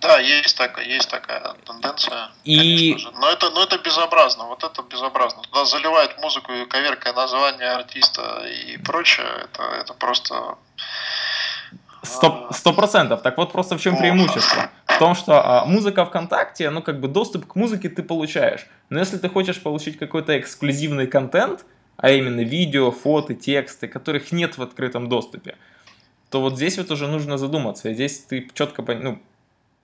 Да, 0.00 0.18
есть 0.18 0.56
такая, 0.56 0.86
есть 0.86 1.10
такая 1.10 1.54
тенденция. 1.66 2.30
И... 2.44 2.96
Но 3.20 3.28
это, 3.28 3.50
но 3.50 3.64
это 3.64 3.78
безобразно, 3.78 4.44
вот 4.44 4.62
это 4.62 4.82
безобразно. 4.82 5.42
Туда 5.42 5.64
заливают 5.64 6.16
музыку 6.22 6.52
и 6.52 6.64
коверкая 6.66 7.12
название 7.12 7.70
артиста 7.70 8.46
и 8.46 8.78
прочее. 8.78 9.26
Это, 9.44 9.62
это 9.80 9.94
просто 9.94 10.56
Сто 12.04 12.72
процентов. 12.72 13.22
Так 13.22 13.36
вот 13.38 13.52
просто 13.52 13.76
в 13.76 13.80
чем 13.80 13.96
преимущество? 13.96 14.70
В 14.86 14.98
том, 14.98 15.14
что 15.14 15.42
а, 15.42 15.64
музыка 15.64 16.04
ВКонтакте, 16.04 16.70
ну 16.70 16.82
как 16.82 17.00
бы 17.00 17.08
доступ 17.08 17.46
к 17.46 17.56
музыке 17.56 17.88
ты 17.88 18.02
получаешь. 18.02 18.66
Но 18.90 19.00
если 19.00 19.16
ты 19.16 19.28
хочешь 19.28 19.60
получить 19.60 19.98
какой-то 19.98 20.38
эксклюзивный 20.38 21.06
контент, 21.06 21.64
а 21.96 22.10
именно 22.10 22.40
видео, 22.40 22.90
фото, 22.90 23.34
тексты, 23.34 23.88
которых 23.88 24.32
нет 24.32 24.58
в 24.58 24.62
открытом 24.62 25.08
доступе, 25.08 25.56
то 26.30 26.40
вот 26.40 26.56
здесь 26.56 26.78
вот 26.78 26.90
уже 26.90 27.06
нужно 27.06 27.38
задуматься. 27.38 27.88
И 27.88 27.94
здесь 27.94 28.20
ты 28.20 28.48
четко, 28.54 28.82
ну, 28.82 29.18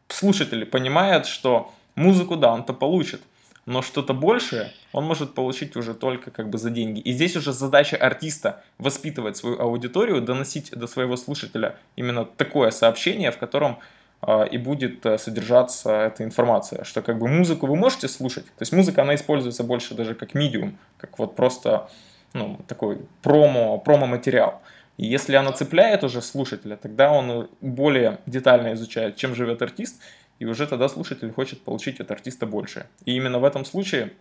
слушатели 0.09 0.64
понимают, 0.64 1.27
что 1.27 1.73
музыку, 1.95 2.37
да, 2.37 2.53
он-то 2.53 2.73
получит, 2.73 3.23
но 3.67 3.83
что-то 3.83 4.15
большее 4.15 4.73
он 4.93 5.05
может 5.05 5.35
получить 5.35 5.77
уже 5.77 5.95
только 5.95 6.31
как 6.31 6.49
бы 6.49 6.59
за 6.59 6.71
деньги. 6.71 7.01
И 7.01 7.13
здесь 7.13 7.37
уже 7.37 7.53
задача 7.53 7.97
артиста 7.97 8.63
воспитывать 8.79 9.37
свою 9.37 9.61
аудиторию, 9.61 10.21
доносить 10.21 10.71
до 10.71 10.87
своего 10.87 11.17
слушателя 11.17 11.77
именно 11.97 12.25
такое 12.25 12.71
сообщение, 12.71 13.31
в 13.31 13.39
котором 13.39 13.79
э, 14.23 14.49
и 14.49 14.59
будет 14.59 15.05
э, 15.07 15.19
содержаться 15.19 15.91
эта 15.93 16.25
информация, 16.25 16.85
что 16.85 17.03
как 17.03 17.19
бы 17.19 17.29
музыку 17.29 17.67
вы 17.67 17.77
можете 17.77 18.09
слушать, 18.09 18.47
то 18.47 18.63
есть 18.63 18.73
музыка, 18.73 19.03
она 19.03 19.15
используется 19.15 19.63
больше 19.63 19.95
даже 19.95 20.15
как 20.15 20.35
медиум, 20.35 20.79
как 20.97 21.19
вот 21.19 21.37
просто 21.37 21.89
ну, 22.33 22.59
такой 22.67 22.99
промо, 23.23 23.79
промо-материал. 23.79 24.61
И 24.97 25.07
если 25.07 25.35
она 25.35 25.53
цепляет 25.53 26.05
уже 26.05 26.21
слушателя, 26.21 26.77
тогда 26.77 27.11
он 27.11 27.49
более 27.63 28.19
детально 28.27 28.75
изучает, 28.75 29.17
чем 29.17 29.35
живет 29.35 29.63
артист, 29.63 30.01
и 30.41 30.47
уже 30.47 30.66
тогда 30.66 30.88
слушатель 30.88 31.32
хочет 31.32 31.62
получить 31.62 32.01
от 32.01 32.11
артиста 32.11 32.47
больше. 32.47 32.88
И 33.05 33.14
именно 33.14 33.38
в 33.38 33.45
этом 33.45 33.64
случае 33.64 34.12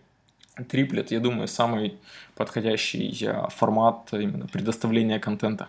триплет, 0.68 1.10
я 1.10 1.18
думаю, 1.18 1.48
самый 1.48 1.98
подходящий 2.36 3.26
э, 3.26 3.48
формат 3.48 4.12
именно 4.12 4.46
предоставления 4.46 5.18
контента. 5.18 5.66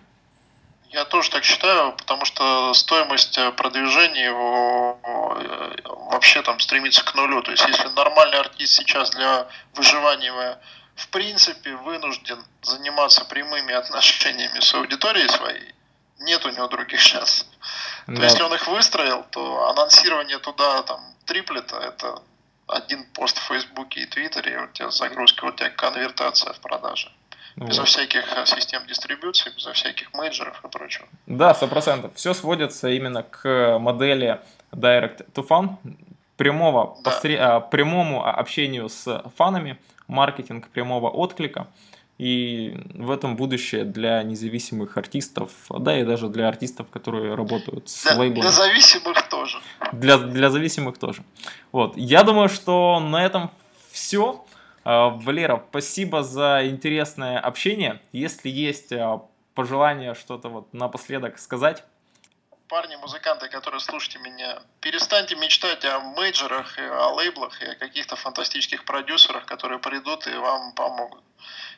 Я 0.90 1.06
тоже 1.06 1.32
так 1.32 1.46
считаю, 1.46 1.94
потому 1.94 2.26
что 2.26 2.74
стоимость 2.74 3.38
э, 3.38 3.52
продвижения 3.54 4.26
его 4.26 5.00
э, 5.06 5.78
вообще 6.12 6.42
там 6.42 6.60
стремится 6.60 7.06
к 7.06 7.16
нулю. 7.16 7.42
То 7.44 7.52
есть, 7.52 7.66
если 7.66 7.88
нормальный 7.96 8.40
артист 8.40 8.74
сейчас 8.74 9.12
для 9.12 9.48
выживания 9.76 10.60
в 10.96 11.08
принципе 11.08 11.78
вынужден 11.78 12.44
заниматься 12.62 13.24
прямыми 13.24 13.74
отношениями 13.74 14.60
с 14.60 14.74
аудиторией 14.74 15.30
своей, 15.30 15.74
нет 16.20 16.46
у 16.46 16.50
него 16.50 16.68
других 16.68 17.00
шансов. 17.00 17.48
Да. 18.08 18.16
То 18.16 18.24
если 18.24 18.44
он 18.44 18.54
их 18.54 18.68
выстроил, 18.68 19.26
то 19.32 19.70
анонсирование 19.70 20.40
туда 20.40 20.84
там 20.84 21.02
триплета 21.26 21.78
это 21.78 22.22
один 22.68 23.06
пост 23.14 23.38
в 23.38 23.48
Фейсбуке 23.48 24.02
и 24.02 24.06
Твиттере, 24.06 24.54
и 24.54 24.58
у 24.58 24.68
тебя 24.68 24.90
загрузка, 24.92 25.46
у 25.46 25.52
тебя 25.52 25.70
конвертация 25.70 26.54
в 26.54 26.60
продаже. 26.60 27.12
Вот. 27.58 27.70
Безо 27.70 27.84
всяких 27.84 28.24
э, 28.38 28.46
систем 28.46 28.88
дистрибуции, 28.88 29.52
безо 29.54 29.74
всяких 29.74 30.14
менеджеров 30.14 30.64
и 30.64 30.68
прочего. 30.70 31.08
Да, 31.26 31.54
сто 31.54 31.68
процентов. 31.68 32.12
Все 32.16 32.34
сводится 32.34 32.90
именно 32.90 33.24
к 33.24 33.78
модели 33.80 34.40
Direct 34.72 35.34
to 35.34 35.46
Fan, 35.46 35.78
прямого, 36.38 36.98
да. 37.04 37.12
постре... 37.12 37.40
А, 37.40 37.60
прямому 37.60 38.26
общению 38.26 38.88
с 38.90 39.24
фанами, 39.38 39.78
маркетинг 40.08 40.70
прямого 40.70 41.10
отклика. 41.10 41.68
И 42.22 42.78
в 42.94 43.10
этом 43.10 43.36
будущее 43.36 43.84
для 43.84 44.22
независимых 44.22 44.96
артистов, 44.96 45.50
да 45.70 46.00
и 46.00 46.04
даже 46.04 46.28
для 46.28 46.48
артистов, 46.48 46.88
которые 46.92 47.34
работают 47.34 47.90
с 47.90 48.04
для, 48.04 48.16
лейблами. 48.16 48.42
Для 48.42 48.52
зависимых 48.52 49.28
тоже. 49.28 49.60
Для, 49.92 50.20
для 50.20 50.52
зависимых 50.52 51.00
тоже. 51.00 51.24
Вот. 51.72 51.98
Я 51.98 52.22
думаю, 52.22 52.48
что 52.48 53.00
на 53.00 53.26
этом 53.26 53.50
все. 53.92 54.46
А, 54.84 55.10
Валера, 55.10 55.66
спасибо 55.70 56.22
за 56.22 56.62
интересное 56.68 57.40
общение. 57.40 58.00
Если 58.12 58.50
есть 58.50 58.94
а, 58.94 59.24
пожелание 59.56 60.14
что-то 60.14 60.50
вот 60.50 60.72
напоследок 60.76 61.40
сказать. 61.40 61.84
Парни, 62.68 62.98
музыканты, 62.98 63.50
которые 63.50 63.80
слушаете 63.80 64.20
меня, 64.20 64.62
перестаньте 64.80 65.36
мечтать 65.38 65.84
о 65.86 66.00
мейджорах, 66.00 66.78
о 66.78 67.14
лейблах 67.16 67.60
и 67.64 67.66
о 67.66 67.76
каких-то 67.76 68.16
фантастических 68.16 68.86
продюсерах, 68.86 69.48
которые 69.48 69.80
придут 69.80 70.28
и 70.28 70.36
вам 70.36 70.74
помогут. 70.76 71.24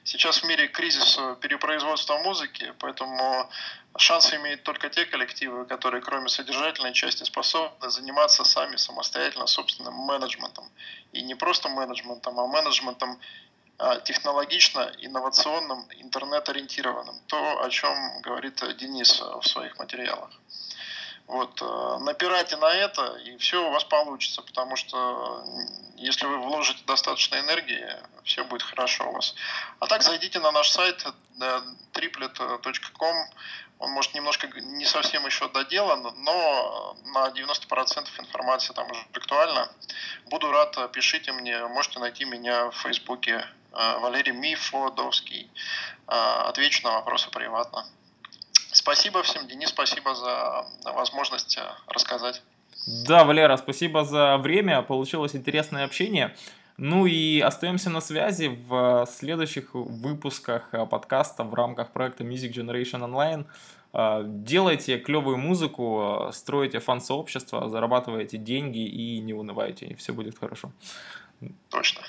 Сейчас 0.05 0.43
в 0.43 0.43
мире 0.45 0.67
кризис 0.67 1.17
э, 1.17 1.35
перепроизводства 1.39 2.17
музыки, 2.17 2.73
поэтому 2.79 3.49
шансы 3.97 4.35
имеют 4.35 4.63
только 4.63 4.89
те 4.89 5.05
коллективы, 5.05 5.65
которые 5.65 6.01
кроме 6.01 6.27
содержательной 6.27 6.93
части 6.93 7.23
способны 7.23 7.89
заниматься 7.89 8.43
сами 8.43 8.75
самостоятельно 8.75 9.47
собственным 9.47 9.93
менеджментом. 9.93 10.65
И 11.13 11.21
не 11.23 11.35
просто 11.35 11.69
менеджментом, 11.69 12.37
а 12.37 12.47
менеджментом 12.47 13.17
а, 13.77 13.99
технологично, 14.01 14.91
инновационным, 14.99 15.85
интернет-ориентированным. 15.97 17.15
То, 17.27 17.63
о 17.63 17.69
чем 17.69 18.21
говорит 18.21 18.61
Денис 18.77 19.21
в 19.21 19.43
своих 19.47 19.79
материалах. 19.79 20.31
Вот, 21.27 21.61
э, 21.61 21.97
напирайте 22.01 22.57
на 22.57 22.71
это, 22.73 23.15
и 23.25 23.37
все 23.37 23.65
у 23.65 23.71
вас 23.71 23.83
получится, 23.85 24.41
потому 24.41 24.75
что 24.75 25.43
если 25.95 26.25
вы 26.25 26.37
вложите 26.37 26.83
достаточно 26.85 27.39
энергии, 27.39 27.87
все 28.23 28.43
будет 28.43 28.63
хорошо 28.63 29.09
у 29.09 29.13
вас. 29.13 29.33
А 29.79 29.87
так 29.87 30.03
зайдите 30.03 30.39
на 30.39 30.51
наш 30.51 30.69
сайт 30.69 31.05
triplet.com, 31.93 33.15
он 33.79 33.91
может 33.91 34.13
немножко 34.13 34.47
не 34.47 34.85
совсем 34.85 35.25
еще 35.25 35.49
доделан, 35.49 36.13
но 36.23 36.95
на 37.05 37.27
90% 37.29 38.07
информация 38.19 38.73
там 38.73 38.89
уже 38.91 39.01
актуальна. 39.13 39.69
Буду 40.27 40.51
рад, 40.51 40.91
пишите 40.91 41.31
мне, 41.31 41.65
можете 41.67 41.99
найти 41.99 42.25
меня 42.25 42.69
в 42.69 42.75
Фейсбуке 42.77 43.45
э, 43.71 43.97
Валерий 43.99 44.33
Мифодовский. 44.33 45.51
Э, 46.07 46.47
отвечу 46.47 46.83
на 46.83 46.93
вопросы 46.93 47.29
приватно. 47.29 47.85
Спасибо 48.73 49.21
всем, 49.21 49.47
Денис, 49.47 49.69
спасибо 49.69 50.15
за 50.15 50.65
возможность 50.83 51.57
э, 51.57 51.61
рассказать. 51.87 52.41
Да, 53.07 53.23
Валера, 53.23 53.55
спасибо 53.57 54.03
за 54.03 54.37
время, 54.37 54.81
получилось 54.81 55.35
интересное 55.35 55.85
общение. 55.85 56.35
Ну 56.77 57.05
и 57.05 57.39
остаемся 57.39 57.91
на 57.91 58.01
связи 58.01 58.47
в 58.47 59.05
следующих 59.05 59.75
выпусках 59.75 60.69
э, 60.73 60.85
подкаста 60.87 61.43
в 61.43 61.53
рамках 61.53 61.91
проекта 61.91 62.23
Music 62.23 62.51
Generation 62.51 63.01
Online. 63.01 63.45
Э, 63.93 64.23
делайте 64.25 64.97
клевую 64.97 65.37
музыку, 65.37 66.29
строите 66.33 66.79
фан-сообщество, 66.79 67.69
зарабатываете 67.69 68.39
деньги 68.39 68.83
и 68.85 69.19
не 69.19 69.33
унывайте, 69.33 69.85
и 69.85 69.93
все 69.93 70.13
будет 70.13 70.39
хорошо. 70.39 70.71
Точно. 71.69 72.01